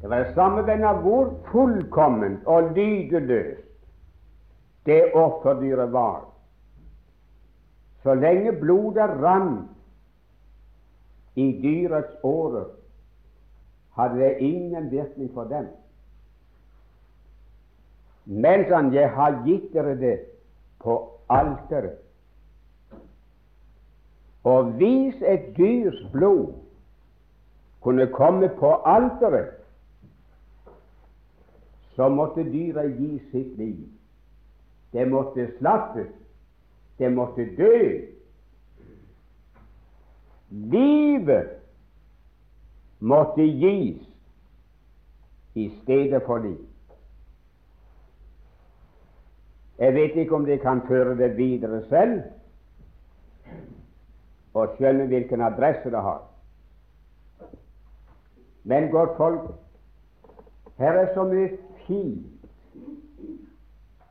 Det 0.00 0.08
var 0.10 0.24
det 0.24 0.34
samme 0.34 0.62
venner 0.66 1.02
hvor 1.04 1.28
fullkomment 1.52 2.46
og 2.46 2.72
lydeløst 2.74 3.68
det 4.88 5.12
offerdyret 5.14 5.92
var. 5.92 6.24
Så 8.02 8.14
lenge 8.14 8.56
blodet 8.58 9.10
rant 9.22 9.70
i 11.36 11.46
dyrets 11.62 12.16
årer, 12.24 12.66
hadde 13.94 14.18
det 14.18 14.38
ingen 14.38 14.90
virkning 14.90 15.30
for 15.34 15.44
dem. 15.44 15.68
Mens 18.24 18.72
han 18.72 18.90
jeg 18.94 19.10
har 19.14 19.42
gitt 19.46 19.70
dere 19.72 19.94
det 20.00 20.16
på 20.82 20.96
alteret. 21.28 22.09
Og 24.44 24.64
hvis 24.64 25.14
et 25.22 25.56
dyrs 25.56 26.10
blod 26.12 26.52
kunne 27.80 28.06
komme 28.06 28.48
på 28.58 28.74
alteret, 28.84 29.48
så 31.96 32.08
måtte 32.08 32.52
dyret 32.52 32.96
gi 32.98 33.18
sitt 33.30 33.56
liv. 33.56 33.88
Det 34.92 35.08
måtte 35.08 35.50
slappes, 35.58 36.08
Det 36.98 37.12
måtte 37.12 37.56
dø. 37.56 38.00
Livet 40.50 41.48
måtte 42.98 43.42
gis 43.42 44.02
i 45.54 45.70
stedet 45.82 46.22
for 46.26 46.38
liv. 46.38 46.58
Jeg 49.78 49.94
vet 49.94 50.16
ikke 50.16 50.34
om 50.34 50.44
de 50.44 50.58
kan 50.58 50.82
føre 50.88 51.16
det 51.16 51.36
videre 51.36 51.82
selv, 51.88 52.22
og 54.54 54.74
skjønne 54.76 55.06
hvilken 55.06 55.40
adresse 55.40 55.90
det 55.90 56.02
har. 56.02 56.22
Men 58.64 58.90
godt 58.90 59.16
folk, 59.16 59.50
Her 60.80 60.92
er 60.92 61.14
så 61.14 61.24
mye 61.24 61.58
fint, 61.86 62.26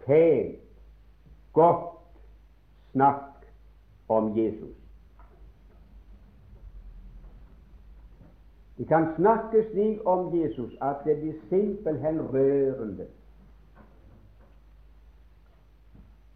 pent, 0.05 0.59
godt 1.53 1.85
snakk 2.91 3.47
om 4.09 4.37
Jesus. 4.37 4.75
Vi 8.77 8.85
kan 8.85 9.07
snakke 9.15 9.65
slik 9.71 9.99
om 10.05 10.29
Jesus 10.41 10.77
at 10.81 11.01
det 11.05 11.17
blir 11.19 11.33
simpelthen 11.49 12.21
rørende. 12.21 13.07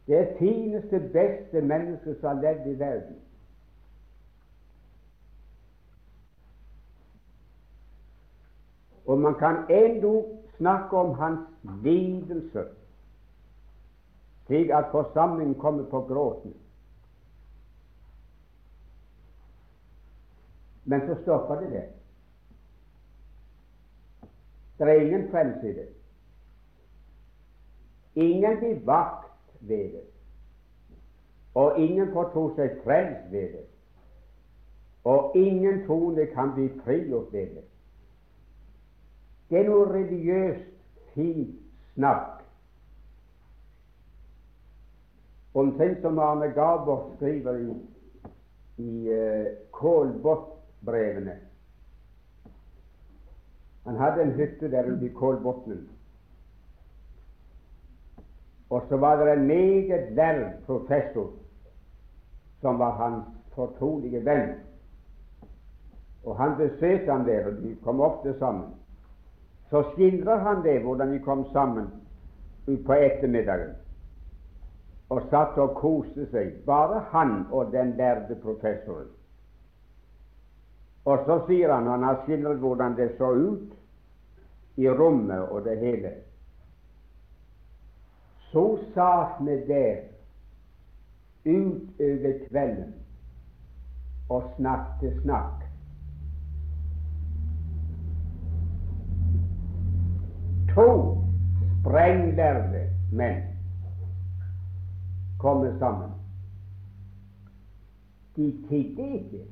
Det 0.08 0.28
fineste, 0.40 1.00
beste 1.00 1.62
mennesket 1.62 2.18
som 2.20 2.38
har 2.38 2.42
levd 2.42 2.68
i 2.68 2.80
verden. 2.80 3.23
Og 9.06 9.20
man 9.20 9.36
kan 9.36 9.56
endog 9.70 10.44
snakke 10.58 10.98
om 10.98 11.14
hans 11.20 11.40
lidelse, 11.84 12.66
slik 14.46 14.70
at 14.70 14.86
forsamlingen 14.92 15.56
kommer 15.60 15.90
på 15.90 16.02
gråten. 16.02 16.54
Men 20.86 21.02
så 21.08 21.22
stopper 21.22 21.56
det 21.56 21.72
der. 21.72 21.88
Det 24.78 24.90
er 24.90 25.02
ingen 25.02 25.32
det. 25.62 25.88
Ingen 28.16 28.58
blir 28.58 28.86
vakt 28.86 29.32
ved 29.60 29.78
det. 29.78 30.04
Og 31.56 31.80
ingen 31.80 32.14
får 32.14 32.30
tro 32.34 32.56
seg 32.56 32.80
frelst 32.84 33.32
ved 33.32 33.54
det. 33.54 33.66
Og 35.04 35.38
ingen 35.38 35.86
troende 35.88 36.26
kan 36.26 36.54
bli 36.56 36.70
frigjort 36.84 37.34
ved 37.34 37.56
det. 37.56 37.64
Er 39.54 39.68
noe 39.70 39.86
religiøst, 39.86 40.70
fint 41.14 41.52
snakk. 41.94 42.42
Omtrent 45.54 46.02
som 46.02 46.18
Arne 46.20 46.50
Garborg 46.56 47.12
skriver 47.20 47.60
i, 47.62 47.74
i 48.82 48.94
uh, 49.14 49.52
Kålbotbrevene. 49.78 51.36
Han 53.86 54.00
hadde 54.02 54.24
en 54.24 54.34
hytte 54.40 54.72
der 54.72 54.90
ute 54.90 55.06
i 55.06 55.14
Kålbotnen. 55.14 55.86
Og 58.74 58.86
så 58.90 58.98
var 58.98 59.22
det 59.22 59.34
en 59.34 59.48
meget 59.48 60.12
lærd 60.18 60.54
professor 60.66 61.30
som 62.62 62.80
var 62.80 62.96
hans 62.98 63.26
fortrolige 63.54 64.26
venn. 64.26 64.56
Og 66.24 66.38
han 66.38 66.56
besøkte 66.58 67.12
ham 67.12 67.26
der, 67.26 67.46
og 67.46 67.62
de 67.62 67.76
kom 67.84 68.02
ofte 68.02 68.40
sammen. 68.40 68.72
Så 69.74 69.84
skildrer 69.94 70.38
han 70.38 70.60
det, 70.64 70.80
hvordan 70.84 71.12
de 71.12 71.20
kom 71.20 71.46
sammen 71.54 71.88
på 72.86 72.94
ettermiddagen 72.94 73.72
og 75.10 75.24
satt 75.32 75.58
og 75.58 75.74
koste 75.80 76.28
seg, 76.30 76.52
bare 76.66 77.00
han 77.10 77.32
og 77.50 77.72
den 77.74 77.96
lærde 77.98 78.38
professoren. 78.44 79.10
Og 81.10 81.26
så 81.26 81.40
sier 81.48 81.74
han, 81.74 81.90
han 81.90 82.06
har 82.06 82.22
skildret 82.22 82.62
hvordan 82.62 82.94
det 82.98 83.10
så 83.18 83.32
ut 83.34 83.74
i 84.78 84.88
rommet 84.90 85.50
og 85.50 85.66
det 85.66 85.78
hele. 85.82 86.14
Så 88.52 88.68
satt 88.94 89.42
vi 89.42 89.58
der 89.74 90.06
utover 91.50 92.40
kvelden 92.46 92.94
og 94.30 94.54
snakket 94.56 95.22
snakk. 95.26 95.63
To 100.74 101.18
sprenglærde 101.80 102.90
menn 103.12 103.42
kommer 105.40 105.78
sammen. 105.80 106.12
De 108.36 108.68
tidde 108.68 109.08
ikke. 109.14 109.44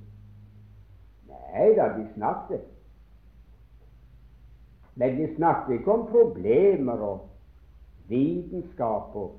Nei 1.28 1.68
da, 1.78 1.90
de 1.98 2.08
snakket. 2.16 2.64
Men 4.96 5.18
de 5.18 5.36
snakket 5.36 5.74
ikke 5.74 5.92
om 5.94 6.08
problemer 6.08 7.04
og 7.10 7.30
vitenskap 8.08 9.16
og, 9.16 9.38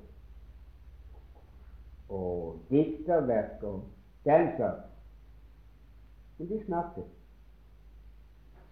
og 2.09 2.61
dikterverk 2.69 3.63
og 3.63 3.83
slags. 4.23 4.87
Men 6.37 6.49
de 6.49 6.61
snakket. 6.65 7.11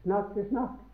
Snakket, 0.03 0.47
snakk. 0.49 0.90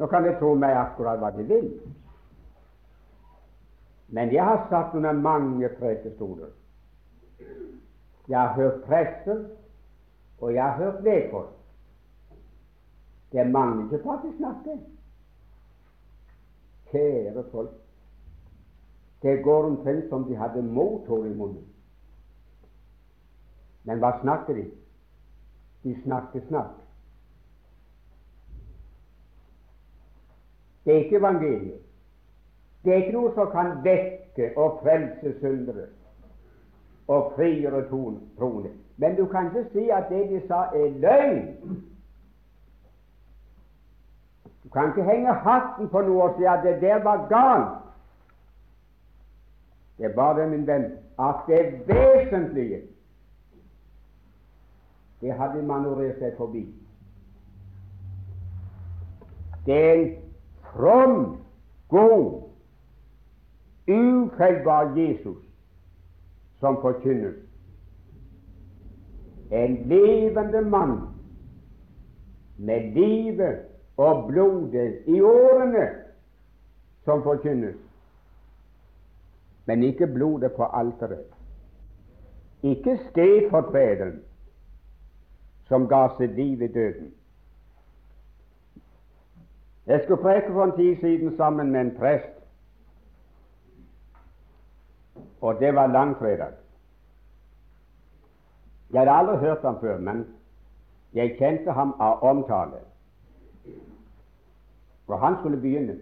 Nå 0.00 0.06
kan 0.06 0.24
de 0.24 0.30
tro 0.38 0.54
meg 0.56 0.72
akkurat 0.72 1.20
hva 1.20 1.28
de 1.34 1.42
vil. 1.44 1.66
Men 4.08 4.32
jeg 4.32 4.44
har 4.44 4.62
satt 4.70 4.94
under 4.96 5.12
mange 5.12 5.68
prekestoler. 5.76 6.54
Jeg 8.28 8.38
har 8.38 8.54
hørt 8.54 8.80
prester, 8.86 9.44
og 10.40 10.54
jeg 10.54 10.62
har 10.64 10.78
hørt 10.78 11.04
lekfolk. 11.04 11.52
Det 13.32 13.46
mangler 13.50 13.84
ikke 13.84 14.02
på 14.04 14.12
at 14.16 14.24
de 14.24 14.32
snakker. 14.36 14.78
Kjære 16.90 17.44
folk, 17.52 17.76
det 19.22 19.42
går 19.44 19.68
omtrent 19.68 20.08
som 20.08 20.24
de 20.24 20.36
hadde 20.36 20.62
motor 20.62 21.26
i 21.26 21.34
munnen. 21.34 21.66
Men 23.84 24.00
hva 24.00 24.16
snakker 24.22 24.56
de? 24.56 24.64
De 25.84 25.94
snakker 26.02 26.48
snakk. 26.48 26.80
Det 30.90 30.98
er 30.98 31.04
ikke 31.04 31.16
evangeliet. 31.16 31.80
Det 32.84 32.92
er 32.92 32.96
ikke 32.96 33.12
noe 33.12 33.28
som 33.34 33.50
kan 33.52 33.68
vekke 33.84 34.48
og 34.58 34.80
frelse 34.82 35.38
syndere 35.38 35.84
og 37.08 37.32
frigjøre 37.36 37.84
troende. 38.38 38.70
Men 38.96 39.14
du 39.16 39.26
kan 39.26 39.46
ikke 39.46 39.68
si 39.72 39.84
at 39.88 40.08
det 40.08 40.22
de 40.30 40.40
sa, 40.48 40.54
er 40.54 40.88
løgn. 41.04 41.44
Du 44.64 44.68
kan 44.68 44.90
ikke 44.90 45.04
henge 45.04 45.34
hatten 45.34 45.88
på 45.88 46.02
noe 46.08 46.22
og 46.22 46.34
si 46.38 46.44
at 46.44 46.66
det 46.66 46.80
der 46.80 47.02
var 47.02 47.22
galt. 47.28 47.76
Det 49.98 50.06
er 50.06 50.14
bare, 50.14 50.48
min 50.48 50.66
venn, 50.66 50.84
at 51.18 51.46
det 51.46 51.86
vesentlige 51.86 52.80
det 55.20 55.38
hadde 55.38 55.62
manøvrert 55.62 56.18
seg 56.18 56.34
forbi. 56.36 56.64
Det 59.66 59.78
er 59.84 59.94
en 59.94 60.29
from, 60.72 61.38
god, 61.88 62.42
ufeilbar 63.88 64.96
Jesus 64.96 65.38
som 66.60 66.80
forkynnes. 66.80 67.34
En 69.50 69.76
levende 69.88 70.60
mann 70.60 70.98
med 72.56 72.94
livet 72.94 73.58
og 73.96 74.28
blodet 74.28 75.02
i 75.06 75.20
årene 75.20 75.88
som 77.04 77.22
forkynnes, 77.22 77.76
men 79.66 79.82
ikke 79.82 80.06
blodet 80.06 80.52
på 80.52 80.64
alteret. 80.64 81.24
Ikke 82.62 82.98
stedfortrederen 83.10 84.20
som 85.68 85.88
ga 85.88 86.08
sitt 86.18 86.34
liv 86.34 86.62
i 86.62 86.68
døden. 86.68 87.12
Jeg 89.90 90.00
skulle 90.02 90.22
preke 90.22 90.52
for 90.52 90.64
en 90.64 90.76
tid 90.76 90.96
siden 90.96 91.36
sammen 91.36 91.70
med 91.70 91.80
en 91.80 91.96
prest, 91.98 92.34
og 95.40 95.60
det 95.60 95.74
var 95.74 95.86
langfredag. 95.86 96.52
Jeg 98.90 99.00
hadde 99.00 99.12
aldri 99.12 99.36
hørt 99.36 99.62
ham 99.62 99.80
før, 99.80 99.98
men 99.98 100.26
jeg 101.12 101.34
kjente 101.38 101.72
ham 101.72 101.94
av 102.00 102.22
omtale. 102.22 102.78
For 105.06 105.16
han 105.16 105.36
skulle 105.40 105.60
begynne. 105.60 105.98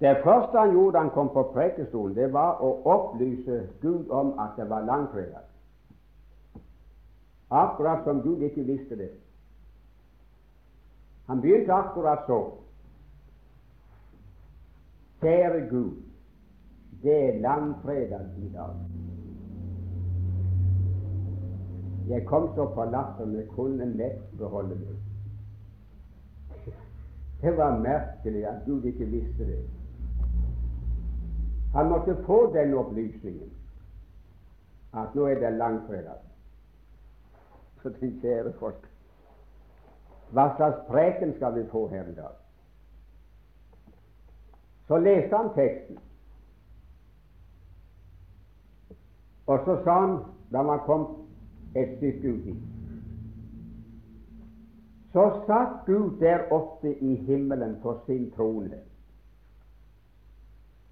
Det 0.00 0.16
første 0.24 0.58
han 0.58 0.72
gjorde 0.72 0.92
da 0.92 0.98
han 0.98 1.10
kom 1.10 1.28
på 1.28 1.50
prekestolen, 1.52 2.16
det 2.16 2.32
var 2.32 2.62
å 2.64 2.72
opplyse 2.84 3.60
Gud 3.82 4.08
om 4.08 4.38
at 4.40 4.56
det 4.56 4.70
var 4.70 4.88
langfredag. 4.88 5.44
Akkurat 7.50 8.04
som 8.04 8.22
Gud 8.22 8.40
ikke 8.40 8.64
visste 8.64 8.96
det. 8.96 9.10
Han 11.28 11.40
begynte 11.40 11.72
akkurat 11.72 12.26
så. 12.26 12.38
Kjære 15.20 15.60
Gud, 15.70 15.96
det 17.02 17.16
er 17.28 17.40
langfredag 17.40 18.26
i 18.38 18.48
dag. 18.54 18.74
Jeg 22.08 22.26
kom 22.26 22.48
så 22.54 22.64
på 22.74 22.84
latteren 22.84 23.34
jeg 23.36 23.48
kunne 23.48 23.84
lett 23.98 24.38
beholde 24.38 24.78
meg. 24.78 24.96
Det 27.42 27.56
var 27.56 27.78
merkelig 27.78 28.46
at 28.46 28.64
Gud 28.66 28.84
ikke 28.84 29.04
visste 29.04 29.46
det. 29.46 29.60
Han 31.74 31.88
måtte 31.88 32.16
få 32.26 32.54
den 32.54 32.74
opplysningen 32.74 33.50
at 34.96 35.14
nå 35.14 35.26
er 35.28 35.40
det 35.42 35.52
langfredag. 35.58 36.22
For 37.82 37.92
den 38.00 38.16
kjære 38.22 38.52
folk, 38.58 38.88
hva 40.30 40.54
slags 40.56 40.84
preken 40.88 41.34
skal 41.36 41.54
vi 41.54 41.64
få 41.70 41.88
her 41.88 42.08
i 42.08 42.14
dag? 42.14 42.34
Så 44.88 44.98
leste 44.98 45.36
han 45.36 45.50
teksten. 45.54 45.98
Og 49.46 49.60
så 49.64 49.78
sa 49.84 50.00
han, 50.00 50.18
da 50.52 50.62
man 50.62 50.80
kom 50.84 51.06
et 51.76 51.96
stykke 51.96 52.32
uti 52.32 52.54
Så 55.12 55.24
satt 55.46 55.86
Gud 55.86 56.20
der 56.20 56.52
oppe 56.52 56.92
i 56.92 57.14
himmelen 57.14 57.76
på 57.82 57.96
sin 58.06 58.30
trone 58.36 58.80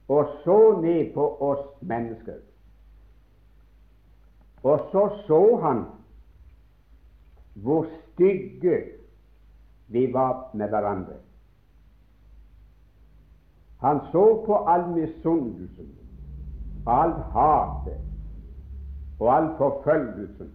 og 0.09 0.27
så 0.45 0.81
ned 0.81 1.15
på 1.15 1.37
oss 1.43 1.83
mennesker. 1.83 2.39
Og 4.63 4.79
så 4.93 5.09
så 5.27 5.57
han 5.63 5.85
hvor 7.55 7.87
stygge 8.13 8.85
vi 9.87 10.13
var 10.13 10.51
med 10.55 10.69
hverandre. 10.69 11.15
Han 13.79 14.01
så 14.13 14.43
på 14.47 14.55
all 14.55 14.89
misunnelsen, 14.89 15.95
all 16.87 17.13
hatet 17.33 18.01
og 19.21 19.37
all 19.37 19.51
forfølgelsen 19.59 20.53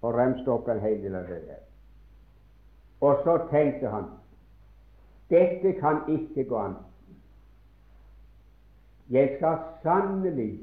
og 0.00 0.14
remste 0.14 0.48
opp 0.50 0.68
en 0.68 0.80
hel 0.80 1.02
del 1.02 1.14
av 1.14 1.26
det 1.28 1.40
der. 1.48 1.64
Og 3.00 3.20
så 3.24 3.36
tenkte 3.50 3.90
han 3.92 4.08
dette 5.30 5.72
kan 5.78 6.00
ikke 6.10 6.44
gå 6.48 6.58
an. 6.58 6.74
Jeg 9.10 9.36
skal 9.36 9.58
sannelig 9.82 10.60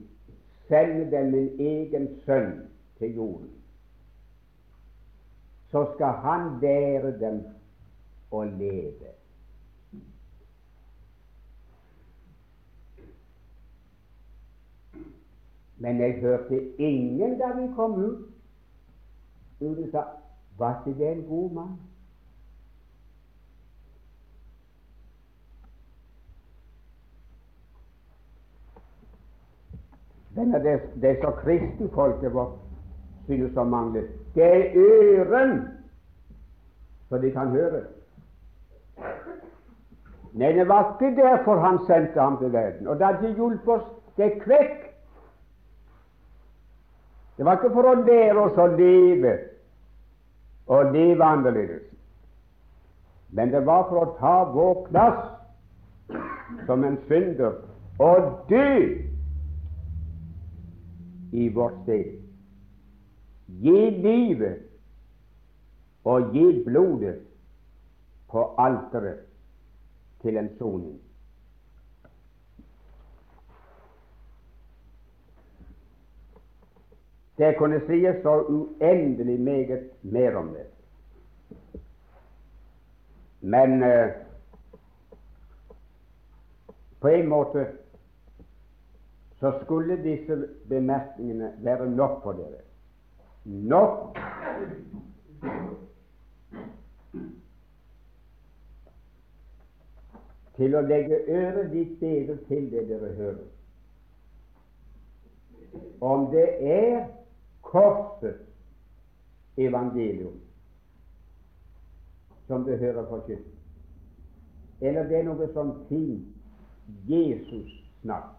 sende 0.68 1.12
dem 1.12 1.32
min 1.32 1.48
egen 1.60 2.08
sønn 2.26 2.68
til 3.00 3.16
jorden 3.16 3.52
så 5.72 5.86
skal 5.96 6.14
han 6.24 6.60
lære 6.62 7.20
dem 7.20 7.42
å 8.32 8.44
leve. 8.44 9.14
Men 15.78 16.00
jeg 16.02 16.22
hørte 16.22 16.62
ingen 16.82 17.38
da 17.40 17.52
vi 17.54 17.68
kom 17.76 18.00
ut, 18.02 18.24
som 19.60 19.76
sa 19.92 20.08
var 20.58 20.80
ikke 20.80 20.98
det 21.00 21.12
en 21.12 21.26
god 21.30 21.52
mann? 21.54 21.76
Denne, 30.36 30.64
det, 30.64 30.80
det 31.02 31.10
er 31.10 31.22
så 31.22 31.32
kristenfolket 31.42 32.34
vårt 32.34 32.67
synes 33.28 33.58
å 33.58 33.64
mangle. 33.68 34.08
Det 34.36 34.48
er 34.48 34.76
øren, 34.76 35.60
så 37.10 37.20
de 37.22 37.32
kan 37.32 37.54
høre. 37.54 37.84
Nei, 40.38 40.52
det 40.54 40.68
var 40.70 40.94
ikke 40.94 41.16
derfor 41.22 41.60
han 41.64 41.80
sendte 41.88 42.22
ham 42.22 42.38
til 42.38 42.52
verden. 42.54 42.88
Og 42.88 43.00
det 43.00 43.06
hadde 43.06 43.30
ikke 43.30 43.42
hjulpet 43.42 43.74
oss 43.74 43.88
det 44.18 44.32
kvekk. 44.44 44.84
Det 47.38 47.46
var 47.46 47.58
ikke 47.58 47.74
for 47.74 47.90
å 47.90 47.96
lære 48.02 48.42
oss 48.42 48.58
å 48.58 48.68
leve 48.74 49.34
og 50.68 50.92
leve 50.92 51.24
annerledes, 51.24 51.84
men 53.32 53.54
det 53.54 53.62
var 53.66 53.86
for 53.88 54.02
å 54.02 54.16
ta 54.18 54.34
vår 54.52 54.82
plass 54.90 56.18
som 56.68 56.84
en 56.84 56.98
synder 57.08 57.62
og 58.04 58.50
dø 58.50 58.72
i 61.32 61.48
vårt 61.56 61.78
sted. 61.86 62.27
Gi 63.48 63.90
livet 63.90 64.58
og 66.04 66.32
gi 66.34 66.64
blodet 66.64 67.22
på 68.32 68.56
alteret 68.58 69.20
til 70.22 70.38
en 70.38 70.50
soning. 70.58 71.02
Det 77.38 77.56
kunne 77.58 77.80
sies 77.88 78.22
så 78.24 78.42
uendelig 78.50 79.40
meget 79.40 79.90
mer 80.02 80.36
om 80.36 80.48
det. 80.54 80.66
Men 83.42 83.84
eh, 83.84 84.10
på 87.00 87.08
en 87.08 87.28
måte 87.28 87.68
så 89.40 89.60
skulle 89.64 90.04
disse 90.04 90.48
bemerkningene 90.70 91.54
være 91.58 91.90
nok 91.90 92.24
for 92.24 92.32
dere 92.32 92.67
nok 93.48 94.18
til 100.58 100.76
å 100.76 100.82
legge 100.82 101.22
øret 101.30 101.72
ditt 101.72 102.00
bedre 102.02 102.38
til 102.50 102.72
det 102.72 102.88
dere 102.90 103.14
hører. 103.20 103.46
Om 106.02 106.30
det 106.32 106.48
er 106.74 107.06
korsets 107.66 108.44
evangelium 109.58 110.38
som 112.48 112.64
du 112.64 112.76
hører 112.78 113.06
kysten, 113.28 113.54
eller 114.82 115.08
det 115.10 115.20
er 115.20 115.26
noe 115.28 115.48
sånn 115.54 115.74
fin 115.90 116.20
Jesus-snakk 117.10 118.34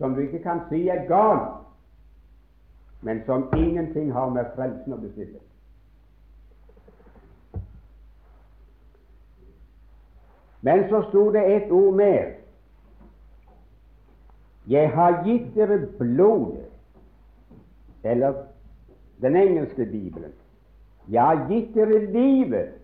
som 0.00 0.14
du 0.16 0.22
ikke 0.24 0.40
kan 0.44 0.62
si 0.70 0.86
er 0.88 1.04
galt, 1.08 1.69
men 3.00 3.22
som 3.26 3.48
ingenting 3.56 4.12
har 4.12 4.30
med 4.30 4.44
frelsen 4.54 4.92
å 4.92 4.98
bestille. 5.00 5.40
Men 10.60 10.84
så 10.88 11.02
sto 11.08 11.30
det 11.32 11.44
et 11.54 11.70
ord 11.72 11.94
mer. 11.96 12.34
Jeg 14.68 14.90
har 14.92 15.22
gitt 15.24 15.54
dere 15.54 15.78
blodet, 15.98 16.66
eller 18.04 18.44
den 19.20 19.36
engelske 19.36 19.86
bibelen. 19.86 20.32
Jeg 21.08 21.22
har 21.22 21.48
gitt 21.48 21.74
dere 21.74 22.04
livet 22.12 22.76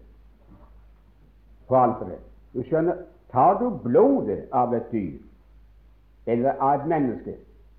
på 1.68 1.76
alteret. 1.76 2.24
Du 2.54 2.62
skjønner, 2.64 3.04
tar 3.32 3.58
du 3.60 3.68
blodet 3.84 4.46
av 4.52 4.74
et 4.74 4.88
dyr 4.92 5.20
eller 6.26 6.56
av 6.58 6.80
et 6.80 6.86
menneske, 6.90 7.36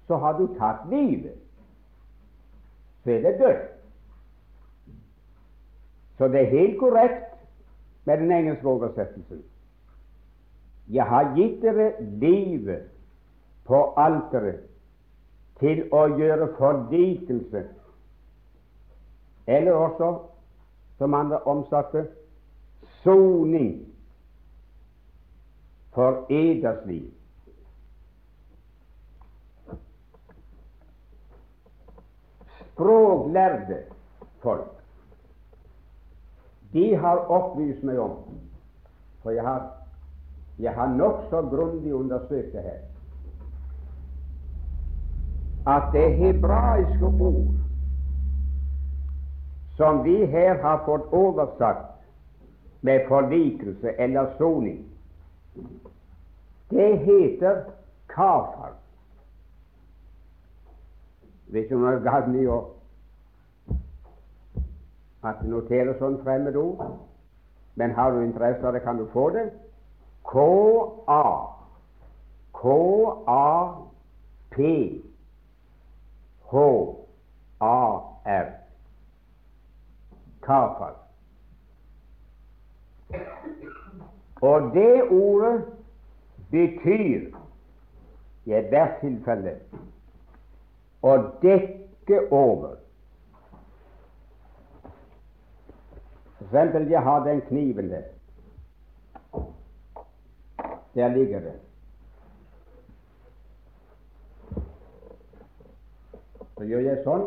så 0.08 0.16
har 0.16 0.38
du 0.38 0.46
tatt 0.56 0.86
livet 0.90 1.36
så 3.08 3.12
er 3.12 3.22
det 3.22 3.40
død 3.40 3.56
Så 6.18 6.28
det 6.28 6.42
er 6.42 6.50
helt 6.50 6.80
korrekt 6.80 7.24
med 8.06 8.18
den 8.18 8.32
engelske 8.32 8.68
oversettelsen. 8.68 9.44
Jeg 10.90 11.06
har 11.06 11.36
gitt 11.36 11.62
dere 11.62 11.92
livet 12.02 12.88
på 13.68 13.94
alteret 13.98 14.64
til 15.60 15.84
å 15.94 16.08
gjøre 16.18 16.48
fordikelse, 16.58 17.64
eller 19.48 19.72
også, 19.72 20.10
som 20.98 21.14
andre 21.14 21.40
omsatte, 21.46 22.08
soning 23.04 23.86
for 25.94 26.26
eders 26.30 26.82
liv. 26.86 27.12
Språklærde 32.78 33.78
folk, 34.40 34.72
de 36.74 36.96
har 36.96 37.18
opplyst 37.32 37.84
meg 37.84 38.00
om 38.00 38.18
For 39.24 39.34
jeg 39.34 39.44
har, 39.44 39.64
jeg 40.60 40.74
har 40.76 40.94
nokså 40.94 41.42
grundig 41.50 41.94
undersøkt 41.94 42.54
det 42.54 42.62
her 42.64 42.84
at 45.68 45.90
det 45.94 46.14
hebraiske 46.16 47.06
ord 47.06 47.56
som 49.76 50.04
vi 50.04 50.26
her 50.26 50.62
har 50.62 50.80
fått 50.86 51.12
oversatt 51.14 51.98
med 52.82 53.04
forlikelse 53.08 53.92
eller 54.00 54.32
soning, 54.38 54.86
det 56.70 56.98
heter 56.98 57.64
kafar. 58.10 58.72
Vet 61.48 61.72
om 61.72 61.82
det 61.86 61.94
er 61.94 62.04
galt 62.06 62.34
i 62.36 62.48
å 62.48 62.58
at 65.28 65.40
du 65.42 65.50
noterer 65.52 65.98
sånn 66.00 66.20
fremmedord, 66.24 66.80
men 67.76 67.92
har 67.98 68.14
du 68.14 68.22
interesse 68.24 68.64
av 68.68 68.74
det, 68.76 68.84
kan 68.86 69.00
du 69.00 69.06
få 69.12 69.30
det. 69.36 69.50
K-A 70.28 71.58
K-A-P 72.62 74.58
H-A-R 76.52 78.48
Kafal. 80.42 80.94
Og 84.42 84.72
det 84.74 85.04
ordet 85.04 85.66
betyr 86.52 87.36
i 88.46 88.54
ethvert 88.54 89.00
tilfelle 89.02 89.54
det, 91.02 91.88
dekke 92.08 92.32
over. 92.32 92.76
For 96.38 96.44
eksempel, 96.46 96.90
jeg 96.90 97.02
har 97.02 97.24
den 97.24 97.42
kniven 97.42 97.90
der. 97.90 98.02
Der 100.96 101.08
ligger 101.08 101.40
den. 101.40 101.60
Så 106.58 106.66
gjør 106.66 106.80
jeg 106.80 107.02
sånn, 107.06 107.26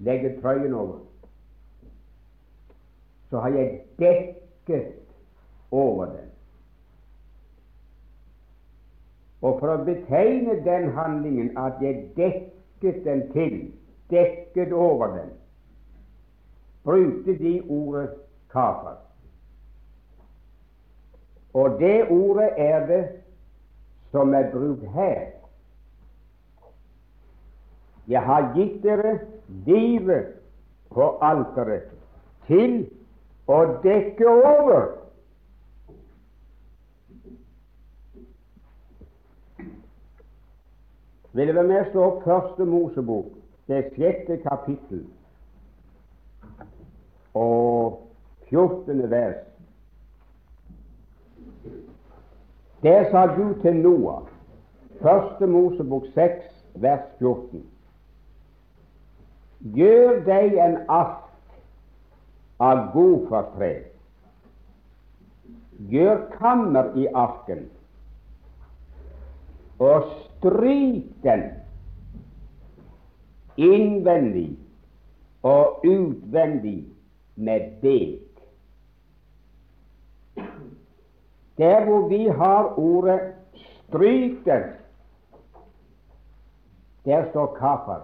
legger 0.00 0.38
trøyen 0.40 0.74
over. 0.74 1.02
Så 3.28 3.40
har 3.44 3.52
jeg 3.52 3.82
dekket 4.00 4.94
over 5.70 6.06
den. 6.14 6.31
Og 9.42 9.58
for 9.58 9.74
å 9.74 9.84
betegne 9.84 10.60
den 10.62 10.92
handlingen 10.94 11.50
at 11.58 11.80
jeg 11.82 12.04
dekket 12.16 13.02
den 13.04 13.24
til, 13.34 13.56
dekket 14.10 14.72
over 14.72 15.16
den, 15.16 15.32
brukte 16.86 17.34
de 17.38 17.56
ordet 17.68 18.10
kafas. 18.52 19.00
Og 21.54 21.78
det 21.80 22.08
ordet 22.10 22.50
er 22.56 22.86
det 22.86 23.02
som 24.10 24.34
er 24.34 24.50
brukt 24.52 24.86
her. 24.94 25.26
Jeg 28.08 28.22
har 28.22 28.52
gitt 28.56 28.82
dere 28.82 29.18
livet 29.66 30.32
på 30.90 31.06
alteret 31.22 31.90
til 32.46 32.82
å 33.50 33.60
dekke 33.82 34.26
over. 34.28 35.01
Vil 41.32 41.48
dere 41.48 41.64
med 41.64 41.86
slå 41.90 42.02
opp 42.10 42.24
Første 42.26 42.64
Mosebok, 42.68 43.32
det 43.68 43.86
sjette 43.96 44.36
kapittel 44.44 45.06
og 47.34 48.02
14. 48.50 49.10
vers. 49.10 49.38
Der 52.82 53.06
sa 53.10 53.26
Gud 53.32 53.62
til 53.62 53.76
Noah, 53.80 54.26
Første 55.00 55.46
Mosebok 55.46 56.04
6, 56.14 56.42
vers 56.74 57.06
14. 57.18 57.62
Gjør 59.76 60.20
deg 60.26 60.58
en 60.58 60.76
ark 60.90 61.30
av 62.60 62.90
goffertre. 62.92 63.70
Gjør 65.88 66.26
kammer 66.36 66.92
i 66.98 67.06
arken, 67.14 67.64
og 69.78 70.10
stryk 70.42 71.22
den 71.22 71.42
innvendig 73.56 74.58
og 75.42 75.86
utvendig 75.86 76.86
med 77.34 77.70
bek. 77.82 78.42
Der 81.58 81.84
hvor 81.84 82.08
vi 82.08 82.26
har 82.26 82.78
ordet 82.78 83.20
'stryk 83.54 84.44
den', 84.46 84.72
der 87.04 87.30
står 87.30 87.54
kaffer 87.54 88.00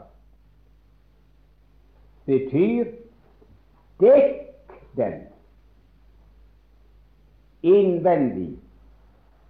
betyr 2.26 2.84
dekk 4.00 4.72
den 4.96 5.22
innvendig 7.62 8.58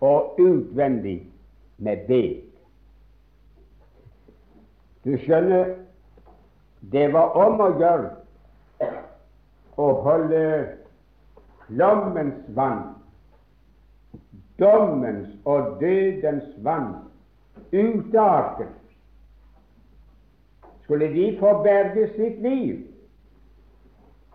og 0.00 0.40
utvendig 0.40 1.26
med 1.78 2.06
bek. 2.06 2.47
Du 5.08 5.14
skjønner, 5.16 5.70
det 6.92 7.06
var 7.14 7.36
om 7.40 7.62
å 7.64 7.68
gjøre 7.80 8.88
å 9.80 9.86
holde 10.04 10.40
flommens 11.62 12.42
vann, 12.58 12.82
dommens 14.60 15.30
og 15.48 15.78
dødens 15.80 16.50
vann, 16.66 16.90
ute 17.72 18.20
av 18.20 18.34
arken. 18.34 18.76
Skulle 20.84 21.08
de 21.16 21.30
få 21.40 21.54
berge 21.64 22.10
sitt 22.12 22.44
liv, 22.44 22.84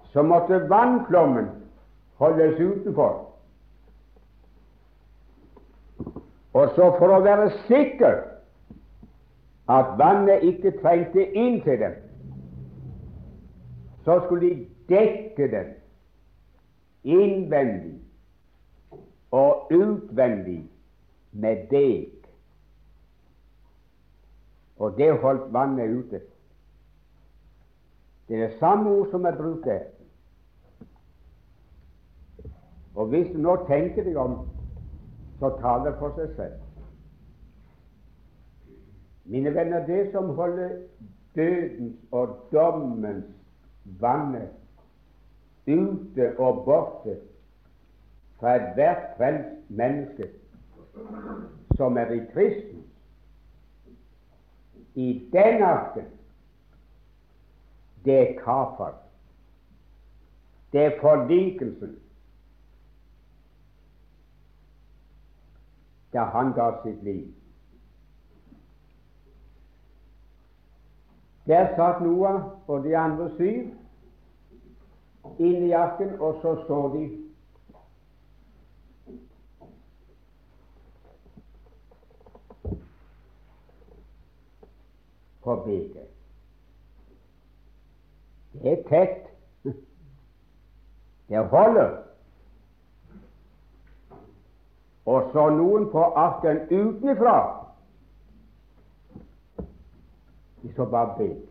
så 0.09 0.25
måtte 0.25 0.63
vannflommen 0.73 1.53
holdes 2.17 2.57
utenfor. 2.57 3.27
Og 6.57 6.69
så 6.73 6.93
for 6.97 7.13
å 7.13 7.25
være 7.29 7.51
sikker 7.69 8.23
at 9.69 9.93
vannet 9.97 10.43
ikke 10.43 10.73
trengte 10.81 11.23
inn 11.31 11.61
til 11.63 11.79
dem, 11.79 11.95
så 14.03 14.19
skulle 14.25 14.49
de 14.49 14.67
dekke 14.89 15.47
den 15.51 15.71
innvendig 17.03 17.99
og 19.31 19.71
utvendig 19.71 20.69
med 21.31 21.67
deg. 21.71 22.11
Og 24.77 24.97
det 24.97 25.13
holdt 25.21 25.53
vannet 25.53 25.89
ute. 25.89 26.21
Det 28.27 28.37
er 28.41 28.47
det 28.47 28.59
samme 28.59 28.89
ord 28.89 29.09
som 29.11 29.25
er 29.25 29.35
brukt 29.37 29.65
der. 29.65 29.79
Og 32.95 33.07
hvis 33.07 33.31
du 33.33 33.39
nå 33.41 33.55
tenker 33.67 34.03
deg 34.03 34.17
om, 34.17 34.37
så 35.39 35.49
taler 35.61 35.89
det 35.89 35.99
for 35.99 36.13
seg 36.17 36.35
selv. 36.35 36.59
Mine 39.25 39.53
venner, 39.55 39.85
det 39.85 40.11
som 40.11 40.29
holder 40.35 40.69
dødens 41.35 41.95
og 42.11 42.47
dommens 42.51 43.25
vannet 43.83 44.49
ute 45.67 46.39
og 46.39 46.65
borte 46.65 47.17
fra 48.39 48.55
ethvert 48.55 49.13
frelst 49.17 49.69
menneske 49.69 50.27
som 51.77 51.97
er 51.97 52.11
i 52.11 52.19
Kristus, 52.33 52.85
i 54.95 55.29
den 55.33 55.63
arken 55.63 56.11
det 58.05 58.19
er 58.19 58.39
kafar. 58.43 58.93
Det 60.71 60.85
er 60.85 60.99
forlikelsen. 61.01 61.99
Da 66.13 66.23
han 66.23 66.53
ga 66.53 66.71
sitt 66.83 67.03
liv. 67.03 67.27
Der 71.47 71.75
satt 71.75 72.01
Noah 72.01 72.43
og 72.67 72.83
de 72.83 72.97
andre 72.97 73.29
syv 73.35 73.73
inn 75.39 75.63
i 75.63 75.71
jakken, 75.71 76.19
og 76.19 76.39
så 76.41 76.55
så 76.67 76.79
de 76.95 77.23
på 85.43 85.55
bildet. 85.65 86.07
Det 88.53 88.71
er 88.71 88.83
tett. 88.89 89.27
Det 91.27 91.45
holder. 91.49 91.97
Og 95.05 95.29
så 95.33 95.49
noen 95.49 95.89
på 95.91 95.99
arken 95.99 96.61
utenfra. 96.71 97.62
De 100.63 100.73
så 100.73 100.85
bare 100.85 101.17
bed. 101.17 101.41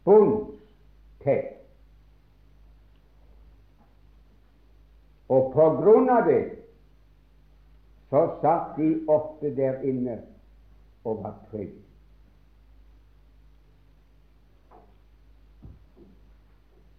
Spons 0.00 0.50
tett. 1.24 1.56
Og 5.28 5.50
på 5.52 5.66
grunn 5.82 6.06
av 6.08 6.30
det 6.30 6.42
så 8.08 8.22
satt 8.40 8.78
de 8.78 8.92
ofte 9.10 9.50
der 9.58 9.82
inne 9.84 10.20
og 11.04 11.24
var 11.26 11.34
trygge. 11.50 11.82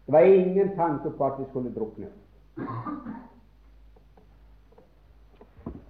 Det 0.06 0.14
var 0.14 0.20
ingen 0.20 0.76
tanke 0.76 1.10
på 1.10 1.26
at 1.26 1.40
de 1.40 1.48
skulle 1.50 1.74
drukne. 1.74 2.12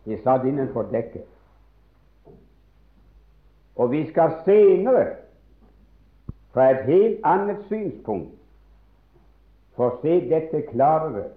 De 0.05 0.21
satt 0.23 0.45
innenfor 0.45 0.87
dekket. 0.91 1.38
Og 3.79 3.91
vi 3.91 4.03
skal 4.09 4.33
senere, 4.45 5.05
fra 6.51 6.65
et 6.71 6.85
helt 6.85 7.19
annet 7.23 7.61
synspunkt, 7.69 8.33
få 9.75 9.89
se 10.01 10.19
dette 10.29 10.61
klarere 10.71 11.29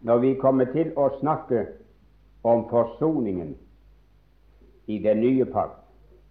når 0.00 0.18
vi 0.18 0.34
kommer 0.40 0.66
til 0.72 0.90
å 0.98 1.10
snakke 1.20 1.66
om 2.42 2.64
forsoningen 2.70 3.52
i 4.86 4.98
den 5.02 5.20
nye 5.22 5.46
pakt. 5.52 5.87